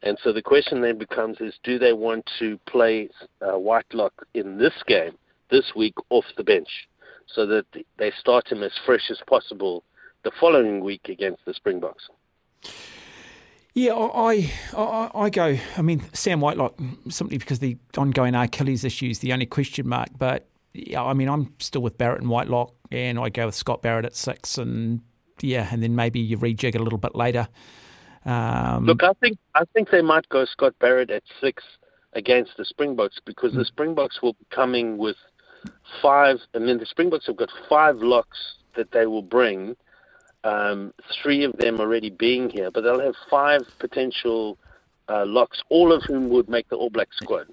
And 0.02 0.18
so 0.22 0.32
the 0.32 0.42
question 0.42 0.82
then 0.82 0.98
becomes 0.98 1.40
is 1.40 1.54
do 1.64 1.78
they 1.78 1.92
want 1.92 2.28
to 2.38 2.58
play 2.66 3.08
uh, 3.40 3.58
Whitelock 3.58 4.26
in 4.34 4.58
this 4.58 4.74
game 4.86 5.16
this 5.50 5.72
week 5.74 5.94
off 6.10 6.24
the 6.36 6.44
bench 6.44 6.88
so 7.26 7.46
that 7.46 7.64
they 7.98 8.12
start 8.18 8.50
him 8.50 8.62
as 8.62 8.72
fresh 8.84 9.10
as 9.10 9.20
possible 9.26 9.84
the 10.22 10.32
following 10.38 10.84
week 10.84 11.08
against 11.08 11.44
the 11.46 11.54
Springboks? 11.54 12.08
Yeah, 13.74 13.94
I, 13.94 14.52
I 14.76 15.10
I 15.14 15.30
go. 15.30 15.56
I 15.76 15.82
mean, 15.82 16.02
Sam 16.12 16.40
Whitelock 16.40 16.78
simply 17.08 17.38
because 17.38 17.60
the 17.60 17.76
ongoing 17.96 18.34
Achilles 18.34 18.84
issues, 18.84 19.20
the 19.20 19.32
only 19.32 19.46
question 19.46 19.88
mark. 19.88 20.08
But 20.18 20.48
yeah, 20.72 21.02
I 21.02 21.14
mean, 21.14 21.28
I'm 21.28 21.54
still 21.58 21.82
with 21.82 21.96
Barrett 21.96 22.20
and 22.20 22.28
Whitelock 22.28 22.74
and 22.90 23.18
I 23.18 23.28
go 23.28 23.46
with 23.46 23.54
Scott 23.54 23.82
Barrett 23.82 24.04
at 24.04 24.16
six, 24.16 24.58
and 24.58 25.00
yeah, 25.40 25.68
and 25.70 25.82
then 25.82 25.94
maybe 25.94 26.20
you 26.20 26.36
rejig 26.38 26.74
it 26.74 26.80
a 26.80 26.82
little 26.82 26.98
bit 26.98 27.14
later. 27.14 27.48
Um, 28.24 28.86
Look, 28.86 29.02
I 29.02 29.12
think 29.14 29.38
I 29.54 29.64
think 29.72 29.90
they 29.90 30.02
might 30.02 30.28
go 30.28 30.44
Scott 30.44 30.74
Barrett 30.80 31.10
at 31.10 31.22
six 31.40 31.62
against 32.12 32.52
the 32.56 32.64
Springboks 32.64 33.18
because 33.24 33.54
the 33.54 33.64
Springboks 33.64 34.20
will 34.20 34.34
be 34.34 34.46
coming 34.50 34.98
with 34.98 35.16
five. 36.02 36.38
I 36.54 36.58
mean, 36.58 36.78
the 36.78 36.86
Springboks 36.86 37.26
have 37.26 37.36
got 37.36 37.50
five 37.68 37.98
locks 37.98 38.38
that 38.76 38.90
they 38.92 39.06
will 39.06 39.22
bring. 39.22 39.76
Um, 40.42 40.94
three 41.22 41.44
of 41.44 41.56
them 41.58 41.80
already 41.80 42.10
being 42.10 42.48
here, 42.48 42.70
but 42.70 42.82
they'll 42.82 43.00
have 43.00 43.14
five 43.28 43.60
potential 43.78 44.58
uh, 45.10 45.24
locks, 45.26 45.60
all 45.68 45.92
of 45.92 46.02
whom 46.04 46.28
would 46.30 46.48
make 46.48 46.68
the 46.68 46.76
All 46.76 46.88
Black 46.88 47.08
squad. 47.12 47.46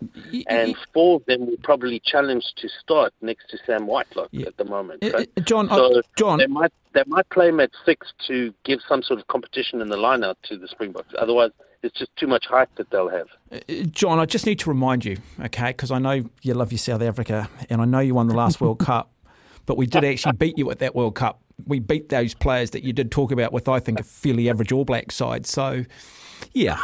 And 0.48 0.76
four 0.94 1.18
of 1.18 1.26
them 1.26 1.48
will 1.48 1.58
probably 1.64 2.00
challenge 2.00 2.46
to 2.58 2.70
start 2.70 3.14
next 3.22 3.50
to 3.50 3.58
Sam 3.66 3.88
Whitelock 3.88 4.30
yeah. 4.32 4.48
at 4.48 4.58
the 4.58 4.66
moment. 4.66 5.04
Uh, 5.04 5.24
John, 5.42 5.68
so 5.68 6.02
John, 6.16 6.38
they 6.38 6.48
might 6.48 6.72
they 6.94 7.04
might 7.08 7.28
play 7.30 7.50
him 7.50 7.60
at 7.60 7.72
six 7.84 8.14
to 8.28 8.54
give 8.64 8.80
some 8.88 9.02
sort 9.02 9.20
of 9.20 9.28
competition 9.28 9.82
in 9.82 9.90
the 9.90 9.98
lineout 9.98 10.36
to 10.44 10.58
the 10.58 10.68
Springboks. 10.68 11.14
Otherwise, 11.18 11.52
it's 11.82 11.98
just 11.98 12.16
too 12.16 12.28
much 12.28 12.46
hype 12.46 12.70
that 12.76 12.90
they'll 12.92 13.10
have. 13.10 13.28
Uh, 13.52 13.60
John, 13.90 14.20
I 14.20 14.26
just 14.26 14.46
need 14.46 14.60
to 14.60 14.70
remind 14.70 15.06
you, 15.06 15.18
okay, 15.42 15.68
because 15.68 15.92
I 15.92 16.00
know 16.00 16.30
you 16.44 16.54
love 16.54 16.72
your 16.72 16.80
South 16.80 17.02
Africa, 17.02 17.50
and 17.70 17.82
I 17.82 17.86
know 17.86 18.00
you 18.00 18.14
won 18.14 18.28
the 18.28 18.36
last 18.36 18.62
World 18.62 18.80
Cup, 18.86 19.12
but 19.66 19.78
we 19.78 19.88
did 19.88 20.04
actually 20.04 20.34
beat 20.34 20.58
you 20.58 20.70
at 20.70 20.80
that 20.80 20.96
World 20.96 21.16
Cup 21.16 21.42
we 21.66 21.80
beat 21.80 22.10
those 22.10 22.34
players 22.34 22.72
that 22.72 22.84
you 22.84 22.94
did 22.94 23.12
talk 23.12 23.32
about 23.32 23.52
with, 23.52 23.68
I 23.68 23.80
think, 23.80 24.00
a 24.00 24.04
fairly 24.04 24.50
average 24.50 24.72
All 24.72 24.86
Black 24.86 25.12
side. 25.12 25.46
So, 25.46 25.86
yeah, 26.54 26.78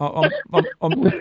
I'm, 0.00 0.30
I'm, 0.52 0.64
I'm, 0.80 1.12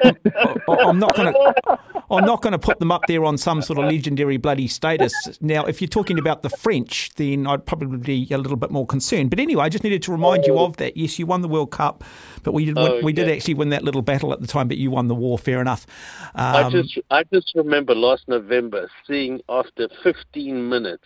I'm 0.67 0.99
not 0.99 1.15
going 1.15 1.33
to. 1.33 1.79
I'm 2.09 2.25
not 2.25 2.41
going 2.41 2.53
to 2.53 2.59
put 2.59 2.79
them 2.79 2.89
up 2.89 3.01
there 3.07 3.25
on 3.25 3.37
some 3.37 3.61
sort 3.61 3.79
of 3.79 3.85
legendary 3.85 4.37
bloody 4.37 4.67
status. 4.67 5.13
Now, 5.41 5.65
if 5.65 5.81
you're 5.81 5.89
talking 5.89 6.17
about 6.17 6.41
the 6.41 6.49
French, 6.49 7.11
then 7.15 7.45
I'd 7.45 7.65
probably 7.65 7.97
be 7.97 8.33
a 8.33 8.37
little 8.37 8.55
bit 8.55 8.71
more 8.71 8.85
concerned. 8.85 9.29
But 9.29 9.39
anyway, 9.39 9.65
I 9.65 9.69
just 9.69 9.83
needed 9.83 10.03
to 10.03 10.11
remind 10.11 10.45
you 10.45 10.57
of 10.57 10.77
that. 10.77 10.95
Yes, 10.95 11.19
you 11.19 11.25
won 11.25 11.41
the 11.41 11.49
World 11.49 11.71
Cup, 11.71 12.05
but 12.43 12.53
we 12.53 12.65
did 12.65 12.77
oh, 12.77 13.01
we 13.01 13.11
did 13.11 13.29
actually 13.29 13.55
win 13.55 13.69
that 13.69 13.83
little 13.83 14.01
battle 14.01 14.31
at 14.31 14.39
the 14.39 14.47
time. 14.47 14.69
But 14.69 14.77
you 14.77 14.89
won 14.89 15.07
the 15.07 15.15
war. 15.15 15.37
Fair 15.37 15.59
enough. 15.59 15.85
Um, 16.33 16.55
I 16.55 16.69
just 16.69 16.97
I 17.11 17.23
just 17.23 17.51
remember 17.55 17.93
last 17.93 18.27
November 18.29 18.89
seeing 19.05 19.41
after 19.49 19.89
15 20.03 20.69
minutes, 20.69 21.03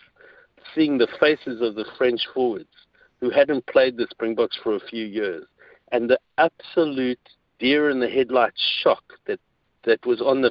seeing 0.74 0.98
the 0.98 1.08
faces 1.20 1.60
of 1.60 1.74
the 1.74 1.86
French 1.96 2.20
forwards 2.34 2.68
who 3.20 3.30
hadn't 3.30 3.66
played 3.66 3.96
the 3.96 4.06
Springboks 4.10 4.58
for 4.62 4.74
a 4.74 4.80
few 4.80 5.04
years, 5.04 5.44
and 5.92 6.10
the 6.10 6.18
absolute 6.38 7.20
deer 7.58 7.90
in 7.90 8.00
the 8.00 8.08
headlights 8.08 8.60
shock 8.82 9.02
that 9.26 9.40
that 9.84 10.04
was 10.04 10.20
on 10.20 10.42
the 10.42 10.50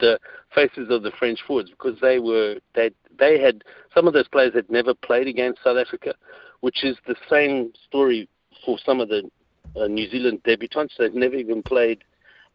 the 0.00 0.18
faces 0.54 0.90
of 0.90 1.02
the 1.02 1.12
French 1.18 1.40
forwards 1.46 1.70
because 1.70 1.98
they 2.00 2.18
were 2.18 2.56
they 2.74 2.90
they 3.18 3.40
had 3.40 3.62
some 3.94 4.06
of 4.06 4.12
those 4.12 4.28
players 4.28 4.54
had 4.54 4.68
never 4.70 4.94
played 4.94 5.26
against 5.26 5.62
South 5.62 5.76
Africa, 5.76 6.14
which 6.60 6.84
is 6.84 6.96
the 7.06 7.16
same 7.28 7.72
story 7.86 8.28
for 8.64 8.78
some 8.84 9.00
of 9.00 9.08
the 9.08 9.30
uh, 9.76 9.86
New 9.86 10.08
Zealand 10.10 10.42
debutants. 10.44 10.90
They've 10.98 11.14
never 11.14 11.36
even 11.36 11.62
played 11.62 12.04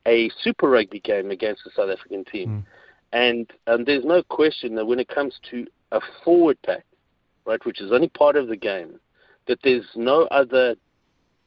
a 0.05 0.29
Super 0.41 0.69
Rugby 0.69 0.99
game 0.99 1.31
against 1.31 1.63
the 1.63 1.71
South 1.75 1.89
African 1.89 2.25
team, 2.25 2.49
mm. 2.49 2.63
and 3.13 3.51
and 3.67 3.85
there's 3.85 4.05
no 4.05 4.23
question 4.23 4.75
that 4.75 4.85
when 4.85 4.99
it 4.99 5.07
comes 5.07 5.39
to 5.51 5.65
a 5.91 6.02
forward 6.23 6.58
pack, 6.65 6.86
right, 7.45 7.63
which 7.65 7.82
is 7.82 7.91
only 7.91 8.10
part 8.10 8.36
of 8.36 8.47
the 8.47 8.58
game, 8.58 9.00
that 9.47 9.60
there's 9.63 9.86
no 9.95 10.23
other 10.23 10.76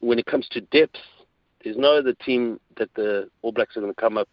when 0.01 0.19
it 0.19 0.27
comes 0.27 0.49
to 0.49 0.61
depth 0.63 0.97
there's 1.65 1.77
no 1.77 1.99
other 1.99 2.15
team 2.15 2.59
that 2.77 2.93
the 2.95 3.29
All 3.43 3.53
Blacks 3.53 3.77
are 3.77 3.81
going 3.81 3.93
to 3.93 4.01
come 4.01 4.17
up, 4.17 4.29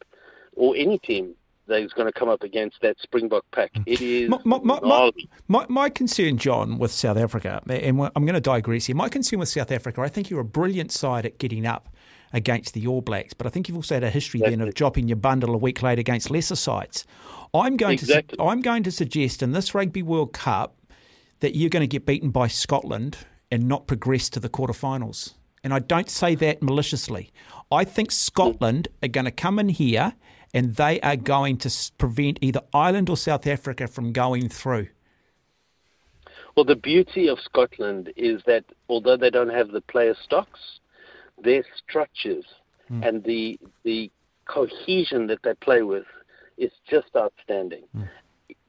or 0.56 0.76
any 0.76 0.98
team 1.00 1.34
that 1.68 1.82
is 1.82 1.92
going 1.92 2.12
to 2.12 2.18
come 2.18 2.30
up 2.30 2.44
against 2.44 2.78
that 2.82 2.96
Springbok 3.02 3.44
pack. 3.52 3.74
Mm. 3.74 3.84
It 3.86 4.02
is 4.02 4.30
my, 4.30 4.40
my, 4.46 4.80
my, 4.80 5.12
my, 5.48 5.66
my, 5.68 5.90
concern, 5.90 6.38
John, 6.38 6.78
with 6.78 6.92
South 6.92 7.18
Africa, 7.18 7.62
and 7.68 8.02
I'm 8.16 8.24
going 8.26 8.34
to 8.34 8.42
digress 8.42 8.86
here. 8.86 8.96
My 8.96 9.10
concern 9.10 9.40
with 9.40 9.50
South 9.50 9.72
Africa, 9.72 10.02
I 10.02 10.08
think 10.08 10.30
you're 10.30 10.40
a 10.40 10.46
brilliant 10.46 10.92
side 10.92 11.26
at 11.26 11.38
getting 11.38 11.66
up 11.66 11.90
against 12.34 12.74
the 12.74 12.88
All 12.88 13.02
Blacks, 13.02 13.34
but 13.34 13.48
I 13.48 13.50
think 13.50 13.68
you've 13.68 13.78
also 13.78 13.96
had 13.96 14.04
a 14.04 14.10
history 14.10 14.42
then 14.42 14.62
of 14.62 14.74
dropping 14.74 15.08
your 15.08 15.18
bundle 15.18 15.54
a 15.54 15.58
week 15.58 15.82
later 15.82 16.00
against 16.00 16.30
lesser 16.30 16.56
sides. 16.56 17.06
I'm 17.54 17.78
going 17.78 17.94
exactly. 17.94 18.38
to 18.38 18.44
I'm 18.44 18.62
going 18.62 18.84
to 18.84 18.92
suggest 18.92 19.42
in 19.42 19.54
this 19.54 19.74
Rugby 19.74 20.04
World 20.04 20.34
Cup 20.34 20.78
that 21.40 21.56
you're 21.56 21.70
going 21.70 21.82
to 21.82 21.88
get 21.88 22.06
beaten 22.06 22.30
by 22.32 22.48
Scotland 22.48 23.18
and 23.50 23.68
not 23.68 23.88
progress 23.88 24.30
to 24.32 24.40
the 24.40 24.50
quarterfinals 24.50 25.34
and 25.68 25.74
I 25.74 25.80
don't 25.80 26.10
say 26.10 26.34
that 26.36 26.64
maliciously. 26.64 27.32
I 27.70 27.84
think 27.84 28.12
Scotland 28.12 28.88
are 29.04 29.10
going 29.10 29.26
to 29.26 29.32
come 29.32 29.60
in 29.60 29.68
here 29.68 30.14
and 30.54 30.76
they 30.76 31.02
are 31.02 31.18
going 31.18 31.58
to 31.58 31.92
prevent 31.98 32.40
either 32.42 32.62
Ireland 32.74 33.10
or 33.10 33.18
South 33.18 33.46
Africa 33.46 33.88
from 33.88 34.14
going 34.14 34.48
through. 34.48 34.88
Well, 36.56 36.64
the 36.64 36.78
beauty 36.78 37.28
of 37.28 37.40
Scotland 37.44 38.14
is 38.16 38.42
that 38.46 38.64
although 38.88 39.18
they 39.18 39.30
don't 39.30 39.50
have 39.50 39.72
the 39.72 39.82
player 39.82 40.16
stocks, 40.24 40.80
their 41.44 41.64
structures 41.76 42.46
mm. 42.92 43.08
and 43.08 43.24
the 43.24 43.60
the 43.84 44.12
cohesion 44.46 45.28
that 45.28 45.40
they 45.44 45.54
play 45.56 45.82
with 45.82 46.06
is 46.58 46.72
just 46.90 47.08
outstanding, 47.16 47.84
mm. 47.96 48.08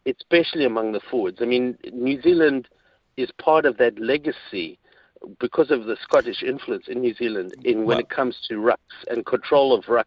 especially 0.07 0.65
among 0.65 0.93
the 0.93 1.01
forwards. 1.11 1.39
I 1.41 1.47
mean, 1.47 1.79
New 1.93 2.21
Zealand 2.21 2.69
is 3.17 3.31
part 3.39 3.65
of 3.65 3.77
that 3.79 3.99
legacy 3.99 4.79
because 5.41 5.71
of 5.71 5.85
the 5.85 5.97
Scottish 6.03 6.43
influence 6.43 6.87
in 6.89 7.01
New 7.01 7.15
Zealand 7.15 7.55
in 7.65 7.85
when 7.85 7.99
it 7.99 8.09
comes 8.09 8.37
to 8.49 8.55
rucks 8.55 8.77
and 9.09 9.27
control 9.27 9.75
of 9.75 9.85
rucks 9.87 10.05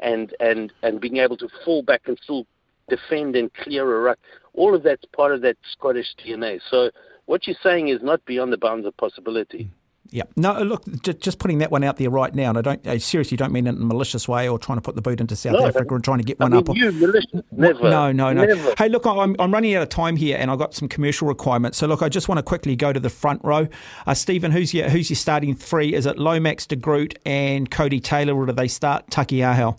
and, 0.00 0.34
and, 0.40 0.72
and 0.82 1.00
being 1.00 1.18
able 1.18 1.36
to 1.36 1.48
fall 1.64 1.82
back 1.82 2.02
and 2.06 2.18
still 2.22 2.46
defend 2.88 3.36
and 3.36 3.52
clear 3.54 3.96
a 3.96 4.00
ruck, 4.00 4.18
all 4.54 4.74
of 4.74 4.82
that's 4.82 5.04
part 5.06 5.32
of 5.32 5.42
that 5.42 5.56
Scottish 5.72 6.14
DNA. 6.24 6.60
So 6.68 6.90
what 7.26 7.46
you're 7.46 7.56
saying 7.62 7.88
is 7.88 8.02
not 8.02 8.24
beyond 8.24 8.52
the 8.52 8.58
bounds 8.58 8.86
of 8.86 8.96
possibility. 8.96 9.70
Yeah. 10.12 10.24
No, 10.36 10.60
look, 10.62 10.84
just 11.02 11.38
putting 11.38 11.58
that 11.58 11.70
one 11.70 11.84
out 11.84 11.96
there 11.96 12.10
right 12.10 12.34
now, 12.34 12.48
and 12.48 12.58
I 12.58 12.62
don't 12.62 12.86
I 12.86 12.98
seriously 12.98 13.36
don't 13.36 13.52
mean 13.52 13.66
it 13.68 13.76
in 13.76 13.82
a 13.82 13.84
malicious 13.84 14.26
way 14.26 14.48
or 14.48 14.58
trying 14.58 14.78
to 14.78 14.82
put 14.82 14.96
the 14.96 15.02
boot 15.02 15.20
into 15.20 15.36
South 15.36 15.52
no, 15.52 15.66
Africa 15.66 15.94
and 15.94 16.02
trying 16.02 16.18
to 16.18 16.24
get 16.24 16.40
one 16.40 16.50
mean, 16.50 16.68
up. 16.68 16.76
You 16.76 16.90
malicious? 16.90 17.30
Never. 17.52 17.88
No, 17.88 18.10
no, 18.10 18.32
no. 18.32 18.44
Never. 18.44 18.74
Hey, 18.76 18.88
look, 18.88 19.06
I'm, 19.06 19.36
I'm 19.38 19.52
running 19.52 19.74
out 19.76 19.82
of 19.82 19.88
time 19.88 20.16
here, 20.16 20.36
and 20.36 20.50
I've 20.50 20.58
got 20.58 20.74
some 20.74 20.88
commercial 20.88 21.28
requirements. 21.28 21.78
So, 21.78 21.86
look, 21.86 22.02
I 22.02 22.08
just 22.08 22.28
want 22.28 22.38
to 22.38 22.42
quickly 22.42 22.74
go 22.74 22.92
to 22.92 22.98
the 22.98 23.10
front 23.10 23.40
row. 23.44 23.68
Uh, 24.04 24.14
Stephen, 24.14 24.50
who's 24.50 24.74
your 24.74 24.88
who's 24.88 25.10
your 25.10 25.16
starting 25.16 25.54
three? 25.54 25.94
Is 25.94 26.06
it 26.06 26.18
Lomax, 26.18 26.66
De 26.66 26.74
Groot, 26.74 27.16
and 27.24 27.70
Codie 27.70 28.02
Taylor, 28.02 28.34
or 28.34 28.46
do 28.46 28.52
they 28.52 28.68
start 28.68 29.06
Taukei'aho? 29.10 29.78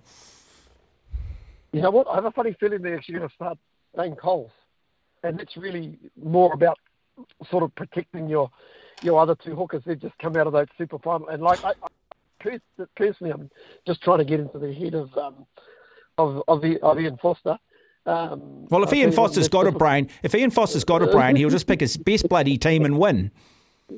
You 1.74 1.82
know 1.82 1.92
what? 1.92 2.08
I 2.08 2.16
have 2.16 2.26
a 2.26 2.32
funny 2.32 2.56
feeling 2.58 2.82
they're 2.82 2.96
actually 2.96 3.16
going 3.16 3.28
to 3.28 3.36
start 3.36 3.58
Dane 3.98 4.16
Coles, 4.16 4.52
and 5.24 5.42
it's 5.42 5.58
really 5.58 5.98
more 6.22 6.54
about 6.54 6.78
sort 7.50 7.64
of 7.64 7.76
protecting 7.76 8.30
your 8.30 8.50
your 9.04 9.20
other 9.20 9.36
two 9.36 9.56
hookers, 9.56 9.84
they've 9.86 10.00
just 10.00 10.18
come 10.20 10.36
out 10.36 10.48
of 10.48 10.54
that 10.54 10.70
super 10.78 11.00
final. 11.00 11.28
And 11.30 11.42
like, 11.42 11.64
I, 11.64 11.74
I, 12.44 12.58
personally, 12.96 13.32
I'm 13.32 13.50
just 13.86 14.02
trying 14.02 14.20
to 14.20 14.26
get 14.26 14.40
into 14.40 14.60
the 14.60 14.74
head 14.74 14.94
of 14.94 15.16
um, 15.18 15.46
of 16.18 16.44
of, 16.48 16.62
the, 16.62 16.80
of 16.82 17.00
Ian 17.00 17.18
Foster. 17.18 17.58
Um, 18.06 18.66
well, 18.70 18.84
if 18.84 18.94
Ian 18.94 19.12
Foster's 19.12 19.48
got 19.48 19.68
a 19.68 19.72
brain, 19.72 20.10
if 20.24 20.34
Ian 20.34 20.50
Foster's 20.50 20.84
got 20.84 21.04
a 21.04 21.08
brain, 21.08 21.36
he'll 21.36 21.52
just 21.52 21.68
pick 21.68 21.80
his 21.82 21.98
best 21.98 22.28
bloody 22.28 22.58
team 22.58 22.84
and 22.84 22.98
win. 22.98 23.32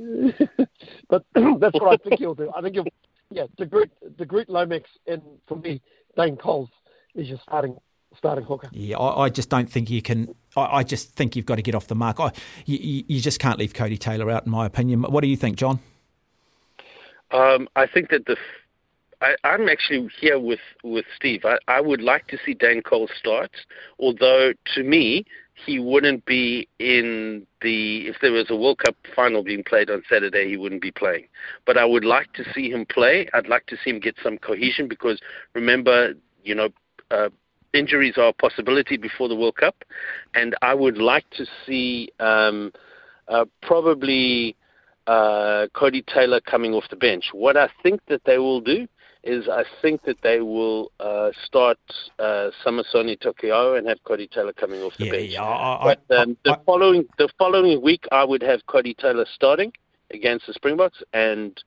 but 1.09 1.23
that's 1.33 1.79
what 1.79 1.93
I 1.93 1.97
think 1.97 2.19
he'll 2.19 2.35
do. 2.35 2.51
I 2.55 2.61
think 2.61 2.75
he'll, 2.75 2.85
yeah, 3.31 3.45
the 3.57 3.65
Groot, 3.65 3.91
Groot 4.27 4.49
Lomax, 4.49 4.89
and 5.07 5.21
for 5.47 5.55
me, 5.55 5.81
Dane 6.17 6.35
Coles 6.35 6.69
is 7.15 7.29
your 7.29 7.39
starting 7.43 7.77
starting 8.15 8.45
hooker. 8.45 8.69
Yeah, 8.71 8.97
I, 8.97 9.25
I, 9.25 9.29
just 9.29 9.49
don't 9.49 9.69
think 9.69 9.89
you 9.89 10.01
can. 10.01 10.33
I, 10.55 10.77
I, 10.77 10.83
just 10.83 11.13
think 11.13 11.35
you've 11.35 11.45
got 11.45 11.55
to 11.55 11.61
get 11.61 11.75
off 11.75 11.87
the 11.87 11.95
mark. 11.95 12.19
I, 12.19 12.31
you, 12.65 13.03
you, 13.07 13.21
just 13.21 13.39
can't 13.39 13.59
leave 13.59 13.73
Codie 13.73 13.99
Taylor 13.99 14.29
out, 14.29 14.45
in 14.45 14.51
my 14.51 14.65
opinion. 14.65 15.03
What 15.03 15.21
do 15.21 15.27
you 15.27 15.37
think, 15.37 15.57
John? 15.57 15.79
Um, 17.31 17.67
I 17.75 17.87
think 17.87 18.09
that 18.09 18.25
the. 18.25 18.37
I, 19.21 19.35
am 19.45 19.69
actually 19.69 20.09
here 20.19 20.37
with, 20.37 20.59
with 20.83 21.05
Steve. 21.15 21.45
I, 21.45 21.57
I 21.69 21.79
would 21.79 22.01
like 22.01 22.27
to 22.27 22.37
see 22.45 22.53
Dan 22.53 22.81
Cole 22.81 23.09
start, 23.17 23.51
although 23.97 24.51
to 24.75 24.83
me, 24.83 25.25
he 25.65 25.79
wouldn't 25.79 26.25
be 26.25 26.67
in 26.79 27.45
the 27.61 28.07
if 28.07 28.17
there 28.21 28.31
was 28.31 28.49
a 28.49 28.55
World 28.55 28.79
Cup 28.79 28.95
final 29.15 29.43
being 29.43 29.63
played 29.63 29.89
on 29.89 30.03
Saturday, 30.09 30.49
he 30.49 30.57
wouldn't 30.57 30.81
be 30.81 30.91
playing. 30.91 31.27
But 31.65 31.77
I 31.77 31.85
would 31.85 32.03
like 32.03 32.33
to 32.33 32.43
see 32.53 32.69
him 32.69 32.85
play. 32.85 33.29
I'd 33.33 33.47
like 33.47 33.65
to 33.67 33.77
see 33.83 33.91
him 33.91 33.99
get 33.99 34.15
some 34.21 34.37
cohesion 34.37 34.87
because 34.87 35.21
remember, 35.53 36.15
you 36.43 36.55
know, 36.55 36.69
uh, 37.11 37.29
injuries 37.73 38.17
are 38.17 38.29
a 38.29 38.33
possibility 38.33 38.97
before 38.97 39.27
the 39.27 39.35
World 39.35 39.57
Cup, 39.57 39.83
and 40.33 40.55
I 40.61 40.73
would 40.73 40.97
like 40.97 41.29
to 41.31 41.45
see 41.65 42.09
um, 42.19 42.71
uh, 43.27 43.45
probably 43.61 44.55
uh, 45.07 45.67
Codie 45.75 46.05
Taylor 46.05 46.39
coming 46.41 46.73
off 46.73 46.85
the 46.89 46.95
bench. 46.95 47.25
What 47.33 47.57
I 47.57 47.69
think 47.81 48.01
that 48.07 48.21
they 48.25 48.37
will 48.37 48.61
do 48.61 48.87
is 49.23 49.47
I 49.47 49.63
think 49.81 50.03
that 50.03 50.17
they 50.21 50.41
will 50.41 50.91
uh, 50.99 51.31
start 51.45 51.79
uh, 52.19 52.49
Samisoni 52.65 53.17
Taukei'aho 53.17 53.77
and 53.77 53.87
have 53.87 53.97
Codie 54.05 54.29
Taylor 54.29 54.53
coming 54.53 54.81
off 54.81 54.93
the 54.97 55.05
yeah, 55.05 55.11
bench. 55.11 55.31
Yeah, 55.31 55.43
I, 55.43 55.95
but 55.95 56.17
um, 56.17 56.37
I, 56.45 56.49
the 56.49 56.59
following 56.65 57.05
the 57.17 57.29
following 57.37 57.81
week, 57.81 58.05
I 58.11 58.23
would 58.23 58.41
have 58.43 58.61
Codie 58.67 58.97
Taylor 58.97 59.25
starting 59.33 59.71
against 60.11 60.47
the 60.47 60.53
Springboks 60.53 61.01
and 61.13 61.61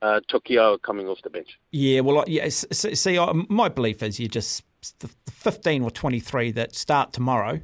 uh, 0.00 0.20
Taukei'aho 0.30 0.80
coming 0.80 1.06
off 1.08 1.18
the 1.22 1.30
bench. 1.30 1.58
Yeah, 1.72 2.00
well, 2.00 2.24
yeah. 2.26 2.48
See, 2.48 3.18
my 3.48 3.68
belief 3.68 4.02
is 4.02 4.18
you 4.18 4.28
just 4.28 4.64
the 5.00 5.08
15 5.30 5.82
or 5.82 5.90
23 5.90 6.52
that 6.52 6.74
start 6.74 7.12
tomorrow 7.12 7.60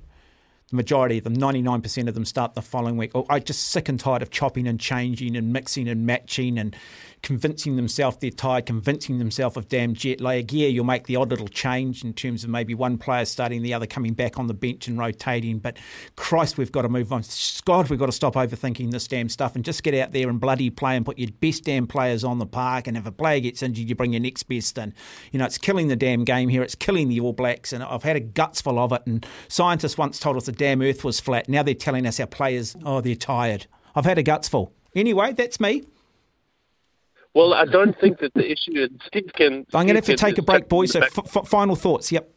the 0.70 0.76
majority 0.76 1.18
of 1.18 1.24
them, 1.24 1.37
99% 1.37 2.09
of 2.09 2.14
them, 2.14 2.24
start 2.24 2.54
the 2.54 2.62
following 2.62 2.96
week. 2.96 3.11
Oh, 3.14 3.26
I'm 3.28 3.42
just 3.42 3.68
sick 3.68 3.88
and 3.88 3.98
tired 3.98 4.22
of 4.22 4.30
chopping 4.30 4.68
and 4.68 4.78
changing 4.78 5.37
and 5.37 5.52
mixing 5.52 5.88
and 5.88 6.06
matching 6.06 6.58
and 6.58 6.77
convincing 7.23 7.77
themselves 7.77 8.16
they're 8.18 8.31
tired, 8.31 8.66
convincing 8.66 9.18
themselves 9.18 9.56
of 9.56 9.68
damn 9.68 9.94
jet 9.94 10.21
lag. 10.21 10.52
Yeah, 10.52 10.68
you'll 10.68 10.85
make 10.85 11.06
the 11.06 11.16
odd 11.16 11.31
little 11.31 11.48
change 11.48 12.02
in 12.04 12.12
terms 12.12 12.44
of 12.44 12.50
maybe 12.50 12.75
one 12.75 12.98
player 12.98 13.25
starting, 13.25 13.62
the 13.62 13.75
other 13.75 13.87
coming 13.87 14.14
back 14.14 14.38
on 14.38 14.46
the 14.46 14.54
bench 14.54 14.88
and 14.88 14.98
rotating. 14.98 15.58
But 15.58 15.77
Christ, 16.16 16.58
we've 16.58 16.73
got 16.73 16.83
to 16.83 16.88
move 16.88 17.12
on. 17.12 17.23
God, 17.64 17.90
we've 17.90 17.98
got 17.98 18.06
to 18.06 18.12
stop 18.12 18.35
overthinking 18.35 18.90
this 18.90 19.06
damn 19.06 19.29
stuff 19.29 19.54
and 19.54 19.64
just 19.64 19.83
get 19.83 19.94
out 19.94 20.12
there 20.12 20.29
and 20.29 20.40
bloody 20.40 20.71
play 20.71 20.96
and 20.96 21.04
put 21.04 21.18
your 21.18 21.31
best 21.40 21.64
damn 21.64 21.87
players 21.87 22.25
on 22.25 22.38
the 22.38 22.46
park. 22.46 22.87
And 22.87 22.96
if 22.96 23.06
a 23.06 23.12
player 23.12 23.40
gets 23.40 23.62
injured, 23.62 23.88
you 23.88 23.94
bring 23.94 24.12
your 24.12 24.21
next 24.21 24.44
best 24.44 24.79
in. 24.79 24.94
You 25.33 25.38
know, 25.38 25.44
it's 25.44 25.58
killing 25.58 25.88
the 25.88 25.96
damn 25.96 26.25
game 26.25 26.48
here. 26.48 26.62
It's 26.62 26.75
killing 26.75 27.08
the 27.08 27.21
All 27.21 27.33
Blacks. 27.33 27.73
And 27.73 27.83
I've 27.83 28.02
had 28.02 28.16
a 28.16 28.21
guts 28.21 28.60
full 28.60 28.79
of 28.79 28.92
it. 28.92 29.02
And 29.06 29.27
scientists 29.48 29.98
once 29.98 30.18
told 30.18 30.37
us 30.37 30.46
the 30.46 30.52
damn 30.52 30.83
earth 30.83 31.04
was 31.04 31.21
flat. 31.21 31.48
Now 31.48 31.62
they're 31.62 31.75
telling 31.75 32.06
us 32.06 32.18
our 32.18 32.27
players, 32.27 32.77
oh, 32.85 33.00
they're 33.00 33.14
tired. 33.14 33.66
I've 33.94 34.04
had 34.04 34.18
a 34.18 34.23
guts 34.23 34.48
full. 34.48 34.73
Anyway, 34.94 35.33
that's 35.33 35.60
me. 35.60 35.85
Well, 37.35 37.54
I 37.54 37.64
don't 37.64 37.98
think 38.00 38.18
that 38.18 38.35
the 38.35 38.50
issue, 38.50 38.88
Steve 39.06 39.31
can. 39.35 39.64
I'm 39.72 39.87
going 39.87 39.88
to 39.88 39.94
have 39.94 40.04
to 40.06 40.16
take 40.16 40.37
a 40.38 40.42
break, 40.42 40.68
boys. 40.68 40.92
So, 40.92 41.00
f- 41.00 41.37
f- 41.37 41.46
final 41.48 41.76
thoughts. 41.76 42.10
Yep. 42.10 42.28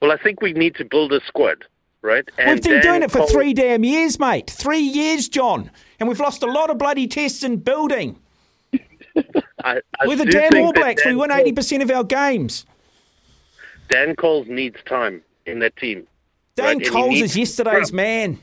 Well, 0.00 0.10
I 0.10 0.16
think 0.16 0.40
we 0.42 0.52
need 0.52 0.74
to 0.76 0.84
build 0.84 1.12
a 1.12 1.20
squad. 1.26 1.64
right? 2.02 2.28
And 2.36 2.54
we've 2.54 2.62
been 2.62 2.72
Dan 2.72 2.82
doing 2.82 3.02
it 3.02 3.10
for 3.12 3.18
Cole, 3.18 3.28
three 3.28 3.54
damn 3.54 3.84
years, 3.84 4.18
mate. 4.18 4.50
Three 4.50 4.80
years, 4.80 5.28
John, 5.28 5.70
and 6.00 6.08
we've 6.08 6.18
lost 6.18 6.42
a 6.42 6.46
lot 6.46 6.70
of 6.70 6.78
bloody 6.78 7.06
tests 7.06 7.44
in 7.44 7.58
building. 7.58 8.18
I, 9.62 9.80
I 10.00 10.06
We're 10.06 10.16
the 10.16 10.24
damn 10.26 10.56
All 10.56 10.72
Blacks. 10.72 11.04
we 11.06 11.14
win 11.14 11.30
eighty 11.30 11.52
percent 11.52 11.82
of 11.82 11.90
our 11.90 12.02
games. 12.02 12.66
Dan 13.88 14.16
Coles 14.16 14.48
needs 14.48 14.78
time 14.86 15.22
in 15.46 15.60
that 15.60 15.76
team. 15.76 16.06
Dan 16.56 16.78
right? 16.78 16.90
Coles 16.90 17.20
is 17.20 17.36
yesterday's 17.36 17.92
man. 17.92 18.38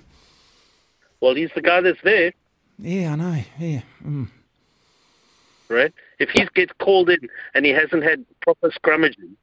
Well, 1.21 1.35
he's 1.35 1.49
the 1.55 1.61
guy 1.61 1.81
that's 1.81 1.99
there. 2.03 2.31
Yeah, 2.79 3.13
I 3.13 3.15
know. 3.15 3.43
Yeah. 3.59 3.81
Mm. 4.03 4.27
Right? 5.69 5.93
If 6.17 6.29
he 6.29 6.47
gets 6.55 6.71
called 6.79 7.09
in 7.09 7.29
and 7.53 7.65
he 7.65 7.71
hasn't 7.71 8.03
had 8.03 8.25
proper 8.41 8.71
scrummaging 8.71 9.35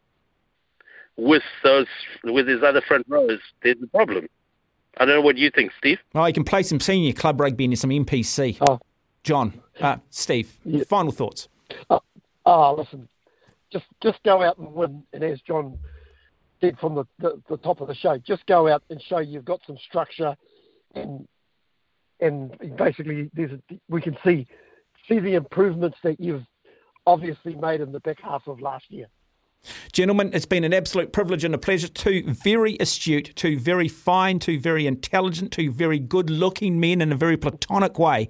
with 1.17 1.43
those 1.63 1.87
with 2.25 2.49
his 2.49 2.63
other 2.63 2.81
front 2.81 3.07
rows, 3.09 3.41
there's 3.63 3.77
a 3.83 3.87
problem. 3.87 4.27
I 4.99 5.05
don't 5.05 5.17
know 5.17 5.21
what 5.21 5.37
you 5.37 5.51
think, 5.51 5.73
Steve. 5.79 5.99
Oh, 6.15 6.25
he 6.25 6.33
can 6.33 6.45
play 6.45 6.63
some 6.63 6.81
senior 6.81 7.13
club 7.13 7.41
rugby 7.41 7.67
and 7.67 7.79
some 7.79 7.91
NPC. 7.91 8.57
Oh. 8.67 8.81
John, 9.23 9.61
uh, 9.81 9.97
Steve, 10.11 10.57
yeah. 10.65 10.85
final 10.89 11.11
thoughts. 11.13 11.49
Uh, 11.91 11.99
oh, 12.47 12.75
listen, 12.77 13.09
just 13.73 13.85
just 14.01 14.23
go 14.25 14.43
out 14.43 14.57
and 14.57 14.73
win, 14.73 15.03
and 15.13 15.25
as 15.25 15.41
John 15.41 15.79
said 16.61 16.79
from 16.79 16.95
the, 16.95 17.05
the, 17.19 17.43
the 17.49 17.57
top 17.59 17.81
of 17.81 17.89
the 17.89 17.95
show, 17.95 18.19
just 18.19 18.47
go 18.47 18.69
out 18.69 18.83
and 18.89 19.03
show 19.03 19.19
you've 19.19 19.45
got 19.45 19.61
some 19.67 19.77
structure 19.79 20.37
and 20.95 21.27
and 22.21 22.57
basically 22.77 23.31
we 23.89 24.01
can 24.01 24.17
see 24.25 24.47
see 25.09 25.19
the 25.19 25.35
improvements 25.35 25.99
that 26.03 26.19
you've 26.19 26.45
obviously 27.07 27.55
made 27.55 27.81
in 27.81 27.93
the 27.93 28.01
back 28.01 28.21
half 28.23 28.47
of 28.47 28.61
last 28.61 28.85
year. 28.91 29.07
Gentlemen, 29.93 30.31
it's 30.33 30.47
been 30.47 30.65
an 30.65 30.75
absolute 30.75 31.13
privilege 31.13 31.43
and 31.43 31.55
a 31.55 31.59
pleasure. 31.59 31.89
Two 31.89 32.23
very 32.27 32.77
astute, 32.79 33.33
two 33.35 33.59
very 33.59 33.89
fine, 33.89 34.39
two 34.39 34.61
very 34.61 34.87
intelligent, 34.87 35.51
two 35.53 35.73
very 35.73 35.99
good 35.99 36.31
looking 36.31 36.79
men 36.79 37.01
in 37.01 37.13
a 37.13 37.17
very 37.17 37.37
platonic 37.37 37.99
way 37.99 38.25